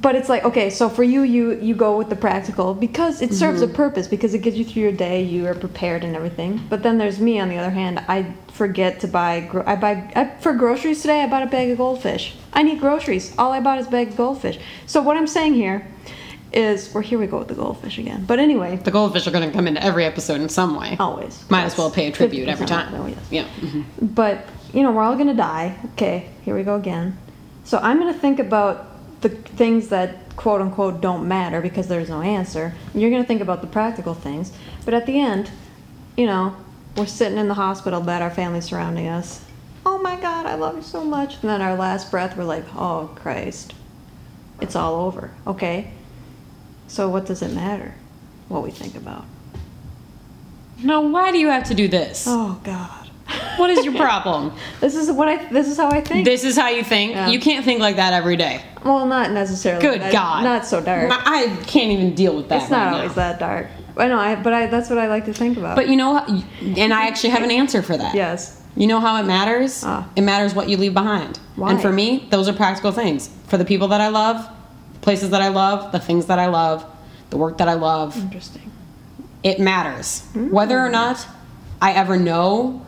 But 0.00 0.14
it's 0.14 0.28
like 0.30 0.42
okay, 0.44 0.70
so 0.70 0.88
for 0.88 1.02
you, 1.02 1.20
you 1.22 1.52
you 1.60 1.74
go 1.74 1.98
with 1.98 2.08
the 2.08 2.16
practical 2.16 2.72
because 2.72 3.20
it 3.20 3.34
serves 3.34 3.60
Mm-hmm. 3.60 3.72
a 3.72 3.74
purpose 3.74 4.08
because 4.08 4.32
it 4.32 4.38
gets 4.38 4.56
you 4.56 4.64
through 4.64 4.82
your 4.84 4.92
day. 4.92 5.22
You 5.22 5.46
are 5.46 5.54
prepared 5.54 6.02
and 6.02 6.16
everything. 6.16 6.60
But 6.70 6.82
then 6.82 6.96
there's 6.96 7.20
me 7.20 7.38
on 7.38 7.48
the 7.50 7.58
other 7.58 7.70
hand. 7.70 7.98
I 8.08 8.32
forget 8.52 9.00
to 9.00 9.08
buy. 9.08 9.40
Gro- 9.40 9.64
I 9.66 9.76
buy 9.76 10.10
I, 10.16 10.30
for 10.40 10.54
groceries 10.54 11.02
today. 11.02 11.20
I 11.22 11.28
bought 11.28 11.42
a 11.42 11.46
bag 11.46 11.68
of 11.70 11.76
goldfish. 11.78 12.34
I 12.54 12.62
need 12.62 12.80
groceries. 12.80 13.34
All 13.36 13.52
I 13.52 13.60
bought 13.60 13.78
is 13.80 13.86
a 13.86 13.90
bag 13.90 14.08
of 14.08 14.16
goldfish. 14.16 14.58
So 14.86 15.02
what 15.02 15.16
I'm 15.18 15.26
saying 15.26 15.54
here 15.54 15.86
is, 16.54 16.94
or 16.94 17.02
here 17.02 17.18
we 17.18 17.26
go 17.26 17.38
with 17.38 17.48
the 17.48 17.54
goldfish 17.54 17.98
again. 17.98 18.24
But 18.26 18.38
anyway, 18.38 18.76
The 18.76 18.90
goldfish 18.90 19.26
are 19.26 19.30
gonna 19.30 19.50
come 19.52 19.66
into 19.66 19.82
every 19.84 20.04
episode 20.04 20.40
in 20.40 20.48
some 20.48 20.74
way. 20.78 20.96
always 21.00 21.44
Might 21.50 21.64
as 21.64 21.76
well 21.76 21.90
pay 21.90 22.06
a 22.08 22.12
tribute 22.12 22.48
every 22.48 22.66
time. 22.66 22.94
Oh, 22.94 23.06
yes. 23.06 23.18
Yeah. 23.30 23.46
mhm. 23.60 23.84
But, 24.00 24.46
you 24.72 24.82
know, 24.82 24.92
we're 24.92 25.02
all 25.02 25.16
gonna 25.16 25.34
die. 25.34 25.74
Okay, 25.92 26.28
here 26.44 26.54
we 26.54 26.62
go 26.62 26.76
again. 26.76 27.16
So 27.64 27.78
I'm 27.78 27.98
gonna 27.98 28.12
think 28.12 28.38
about 28.38 28.86
the 29.22 29.30
things 29.30 29.88
that 29.88 30.36
quote 30.36 30.60
unquote 30.60 31.00
don't 31.00 31.26
matter 31.26 31.60
because 31.60 31.88
there's 31.88 32.08
no 32.08 32.20
answer. 32.20 32.74
And 32.92 33.00
you're 33.00 33.10
gonna 33.10 33.24
think 33.24 33.40
about 33.40 33.60
the 33.60 33.66
practical 33.66 34.14
things. 34.14 34.52
But 34.84 34.94
at 34.94 35.06
the 35.06 35.18
end, 35.20 35.50
you 36.16 36.26
know, 36.26 36.56
we're 36.96 37.06
sitting 37.06 37.38
in 37.38 37.48
the 37.48 37.54
hospital 37.54 38.00
bed, 38.00 38.22
our 38.22 38.30
family's 38.30 38.66
surrounding 38.66 39.08
us. 39.08 39.44
Oh 39.86 39.98
my 39.98 40.16
God, 40.16 40.46
I 40.46 40.54
love 40.54 40.76
you 40.76 40.82
so 40.82 41.04
much. 41.04 41.34
And 41.40 41.50
then 41.50 41.62
our 41.62 41.76
last 41.76 42.10
breath, 42.10 42.36
we're 42.36 42.44
like, 42.44 42.64
oh 42.74 43.10
Christ, 43.14 43.74
it's 44.60 44.76
all 44.76 45.06
over. 45.06 45.30
Okay? 45.46 45.90
So 46.88 47.08
what 47.08 47.26
does 47.26 47.42
it 47.42 47.52
matter 47.52 47.94
what 48.48 48.62
we 48.62 48.70
think 48.70 48.94
about? 48.94 49.24
Now, 50.82 51.00
why 51.00 51.32
do 51.32 51.38
you 51.38 51.48
have 51.48 51.64
to 51.64 51.74
do 51.74 51.88
this? 51.88 52.24
Oh 52.26 52.60
God. 52.64 53.01
What 53.58 53.70
is 53.70 53.84
your 53.84 53.94
problem? 53.94 54.52
This 54.80 54.94
is 54.94 55.10
what 55.10 55.28
I. 55.28 55.48
This 55.50 55.68
is 55.68 55.76
how 55.76 55.88
I 55.90 56.00
think. 56.00 56.24
this 56.24 56.44
is 56.44 56.56
how 56.56 56.68
you 56.68 56.82
think. 56.82 57.12
Yeah. 57.12 57.28
You 57.28 57.38
can't 57.40 57.64
think 57.64 57.80
like 57.80 57.96
that 57.96 58.12
every 58.12 58.36
day. 58.36 58.62
Well, 58.84 59.06
not 59.06 59.30
necessarily. 59.30 59.82
Good 59.82 60.12
God. 60.12 60.42
Not 60.44 60.66
so 60.66 60.80
dark. 60.80 61.10
I 61.12 61.56
can't 61.66 61.92
even 61.92 62.14
deal 62.14 62.34
with 62.36 62.48
that. 62.48 62.62
it's 62.62 62.70
not 62.70 62.86
right 62.86 62.94
always 62.94 63.10
now. 63.10 63.14
that 63.14 63.38
dark. 63.38 63.66
I 63.96 64.08
know, 64.08 64.18
I, 64.18 64.34
but 64.36 64.52
I, 64.54 64.66
that's 64.66 64.88
what 64.88 64.98
I 64.98 65.06
like 65.06 65.26
to 65.26 65.34
think 65.34 65.58
about. 65.58 65.76
But 65.76 65.88
you 65.88 65.96
know, 65.96 66.18
and 66.18 66.92
I 66.94 67.06
actually 67.06 67.30
have 67.30 67.42
an 67.42 67.50
answer 67.50 67.82
for 67.82 67.96
that. 67.96 68.14
yes. 68.14 68.60
You 68.74 68.86
know 68.86 69.00
how 69.00 69.20
it 69.22 69.26
matters? 69.26 69.82
Ah. 69.84 70.08
It 70.16 70.22
matters 70.22 70.54
what 70.54 70.66
you 70.68 70.78
leave 70.78 70.94
behind. 70.94 71.38
Why? 71.56 71.70
And 71.72 71.80
for 71.82 71.92
me, 71.92 72.26
those 72.30 72.48
are 72.48 72.54
practical 72.54 72.90
things. 72.90 73.28
For 73.48 73.58
the 73.58 73.66
people 73.66 73.88
that 73.88 74.00
I 74.00 74.08
love, 74.08 74.48
places 75.02 75.28
that 75.30 75.42
I 75.42 75.48
love, 75.48 75.92
the 75.92 75.98
things 76.00 76.24
that 76.26 76.38
I 76.38 76.46
love, 76.46 76.82
the 77.28 77.36
work 77.36 77.58
that 77.58 77.68
I 77.68 77.74
love, 77.74 78.16
Interesting. 78.16 78.72
it 79.42 79.60
matters. 79.60 80.26
Mm. 80.32 80.50
Whether 80.50 80.78
or 80.78 80.88
not 80.88 81.26
I 81.82 81.92
ever 81.92 82.16
know, 82.18 82.86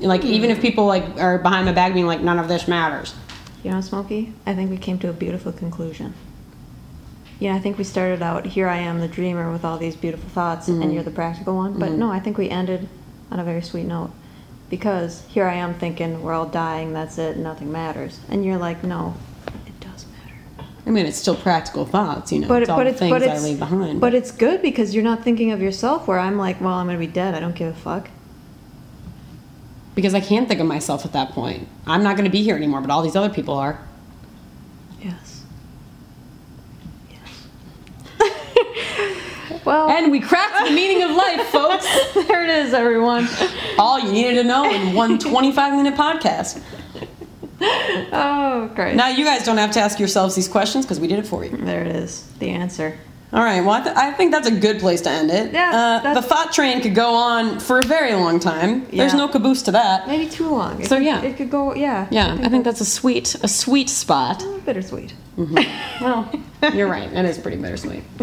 like 0.00 0.24
even 0.24 0.50
if 0.50 0.60
people 0.60 0.86
like 0.86 1.04
are 1.18 1.38
behind 1.38 1.66
my 1.66 1.72
back 1.72 1.92
being 1.94 2.06
like, 2.06 2.20
none 2.20 2.38
of 2.38 2.48
this 2.48 2.66
matters. 2.68 3.14
You 3.62 3.70
know, 3.72 3.80
Smokey, 3.80 4.32
I 4.46 4.54
think 4.54 4.70
we 4.70 4.76
came 4.76 4.98
to 5.00 5.08
a 5.08 5.12
beautiful 5.12 5.52
conclusion. 5.52 6.14
You 7.40 7.50
know, 7.50 7.56
I 7.56 7.58
think 7.60 7.76
we 7.78 7.84
started 7.84 8.22
out, 8.22 8.46
here 8.46 8.68
I 8.68 8.78
am, 8.78 9.00
the 9.00 9.08
dreamer, 9.08 9.50
with 9.52 9.64
all 9.64 9.76
these 9.76 9.96
beautiful 9.96 10.28
thoughts, 10.30 10.68
Mm-hmm. 10.68 10.82
and 10.82 10.94
you're 10.94 11.02
the 11.02 11.10
practical 11.10 11.54
one. 11.56 11.78
But 11.78 11.90
no, 11.92 12.10
I 12.10 12.18
think 12.20 12.38
we 12.38 12.48
ended 12.48 12.88
on 13.30 13.40
a 13.40 13.44
very 13.44 13.60
sweet 13.60 13.84
note. 13.84 14.10
Because 14.70 15.22
here 15.28 15.46
I 15.46 15.54
am 15.54 15.74
thinking, 15.74 16.22
we're 16.22 16.32
all 16.32 16.46
dying, 16.46 16.92
that's 16.92 17.18
it, 17.18 17.36
nothing 17.36 17.70
matters. 17.70 18.20
And 18.30 18.44
you're 18.44 18.56
like, 18.56 18.82
no, 18.82 19.14
it 19.66 19.78
does 19.80 20.06
matter. 20.06 20.68
I 20.86 20.90
mean, 20.90 21.06
it's 21.06 21.18
still 21.18 21.36
practical 21.36 21.84
thoughts, 21.84 22.32
you 22.32 22.40
know. 22.40 22.48
But, 22.48 22.62
it's 22.62 22.70
all 22.70 22.78
but 22.78 22.84
the 22.84 22.90
it's 22.90 22.98
things 23.00 23.10
but 23.10 23.22
I 23.22 23.34
it's 23.34 23.44
leave 23.44 23.58
behind. 23.58 24.00
but 24.00 24.14
it's 24.14 24.30
good 24.32 24.62
because 24.62 24.94
you're 24.94 25.04
not 25.04 25.22
thinking 25.22 25.52
of 25.52 25.60
yourself. 25.60 26.08
Where 26.08 26.18
I'm 26.18 26.38
like, 26.38 26.60
well, 26.60 26.74
I'm 26.74 26.86
gonna 26.86 26.98
be 26.98 27.06
dead. 27.06 27.34
I 27.34 27.40
don't 27.40 27.54
give 27.54 27.68
a 27.68 27.78
fuck. 27.78 28.08
Because 29.96 30.14
I 30.14 30.20
can't 30.20 30.46
think 30.46 30.60
of 30.60 30.66
myself 30.68 31.04
at 31.04 31.12
that 31.14 31.30
point. 31.30 31.66
I'm 31.86 32.04
not 32.04 32.14
going 32.16 32.26
to 32.26 32.30
be 32.30 32.42
here 32.44 32.54
anymore, 32.54 32.80
but 32.82 32.90
all 32.90 33.02
these 33.02 33.16
other 33.16 33.30
people 33.30 33.54
are. 33.54 33.80
Yes. 35.02 35.42
Yes. 37.10 37.20
well, 39.64 39.88
And 39.88 40.12
we 40.12 40.20
cracked 40.20 40.66
the 40.66 40.70
meaning 40.70 41.02
of 41.02 41.10
life, 41.16 41.46
folks. 41.48 41.86
there 42.28 42.44
it 42.44 42.50
is, 42.66 42.74
everyone. 42.74 43.26
All 43.78 43.98
you 43.98 44.12
needed 44.12 44.34
to 44.34 44.44
know 44.44 44.70
in 44.70 44.94
one 44.94 45.18
25 45.18 45.74
minute 45.74 45.94
podcast. 45.98 46.62
Oh, 47.58 48.70
great. 48.74 48.96
Now 48.96 49.08
you 49.08 49.24
guys 49.24 49.44
don't 49.44 49.56
have 49.56 49.70
to 49.72 49.80
ask 49.80 49.98
yourselves 49.98 50.34
these 50.34 50.46
questions 50.46 50.84
because 50.84 51.00
we 51.00 51.08
did 51.08 51.18
it 51.18 51.26
for 51.26 51.42
you. 51.42 51.56
There 51.56 51.80
it 51.82 51.96
is. 51.96 52.30
The 52.38 52.50
answer. 52.50 52.98
All 53.32 53.42
right. 53.42 53.60
Well, 53.60 53.72
I, 53.72 53.80
th- 53.82 53.96
I 53.96 54.12
think 54.12 54.30
that's 54.32 54.46
a 54.46 54.52
good 54.52 54.78
place 54.78 55.00
to 55.02 55.10
end 55.10 55.30
it. 55.30 55.52
Yeah, 55.52 56.00
Uh, 56.04 56.14
the 56.14 56.22
thought 56.22 56.52
train 56.52 56.80
could 56.80 56.94
go 56.94 57.12
on 57.14 57.58
for 57.58 57.80
a 57.80 57.82
very 57.82 58.12
long 58.14 58.38
time. 58.38 58.82
Yeah. 58.90 58.98
There's 59.02 59.14
no 59.14 59.26
caboose 59.28 59.62
to 59.62 59.72
that. 59.72 60.06
Maybe 60.06 60.28
too 60.28 60.48
long. 60.48 60.80
It 60.80 60.88
So, 60.88 60.96
could- 60.96 61.04
yeah. 61.04 61.22
it 61.22 61.36
could 61.36 61.50
go. 61.50 61.74
Yeah. 61.74 62.06
Yeah, 62.10 62.38
I 62.40 62.48
think 62.48 62.64
that's 62.64 62.80
a 62.80 62.84
sweet, 62.84 63.34
a 63.42 63.48
sweet 63.48 63.90
spot. 63.90 64.44
bittersweet. 64.64 65.12
Well, 66.00 66.30
you're 66.72 66.88
right. 66.88 67.12
It 67.12 67.24
is 67.24 67.38
pretty 67.38 67.56
bittersweet. 67.58 68.02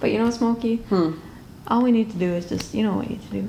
But 0.00 0.10
you 0.10 0.18
know, 0.18 0.30
Smokey. 0.30 0.76
Hmm. 0.88 1.12
All 1.68 1.82
we 1.82 1.90
need 1.92 2.10
to 2.10 2.16
do 2.18 2.30
is 2.34 2.46
just, 2.46 2.74
you 2.74 2.82
know, 2.82 2.94
what 2.96 3.06
we 3.08 3.14
need 3.14 3.22
to 3.30 3.40
do. 3.40 3.48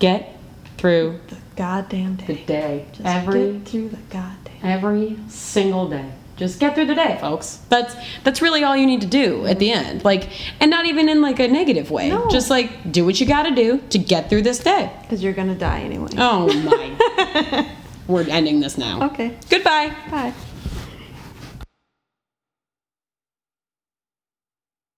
Get 0.00 0.36
through 0.76 1.20
The 1.28 1.36
goddamn 1.54 2.16
day. 2.16 2.26
the 2.26 2.34
day. 2.44 2.86
Just 2.92 3.06
every 3.06 3.60
through 3.60 3.90
the 3.90 3.98
goddamn. 4.10 4.54
every 4.64 5.16
single 5.28 5.88
day. 5.88 6.10
Just 6.36 6.58
get 6.58 6.74
through 6.74 6.86
the 6.86 6.94
day, 6.94 7.16
folks. 7.20 7.60
That's 7.68 7.94
that's 8.24 8.42
really 8.42 8.64
all 8.64 8.76
you 8.76 8.86
need 8.86 9.00
to 9.02 9.06
do 9.06 9.46
at 9.46 9.58
the 9.58 9.70
end. 9.70 10.04
Like, 10.04 10.30
and 10.60 10.70
not 10.70 10.86
even 10.86 11.08
in 11.08 11.22
like 11.22 11.38
a 11.38 11.46
negative 11.46 11.90
way. 11.90 12.08
No. 12.08 12.28
Just 12.28 12.50
like 12.50 12.90
do 12.90 13.04
what 13.04 13.20
you 13.20 13.26
got 13.26 13.44
to 13.44 13.54
do 13.54 13.78
to 13.90 13.98
get 13.98 14.28
through 14.28 14.42
this 14.42 14.58
day. 14.58 14.90
Because 15.02 15.22
you're 15.22 15.32
gonna 15.32 15.54
die 15.54 15.80
anyway. 15.80 16.08
Oh 16.16 16.52
my. 16.52 17.70
We're 18.06 18.28
ending 18.28 18.60
this 18.60 18.76
now. 18.76 19.06
Okay. 19.06 19.36
Goodbye. 19.48 19.94
Bye. 20.10 20.34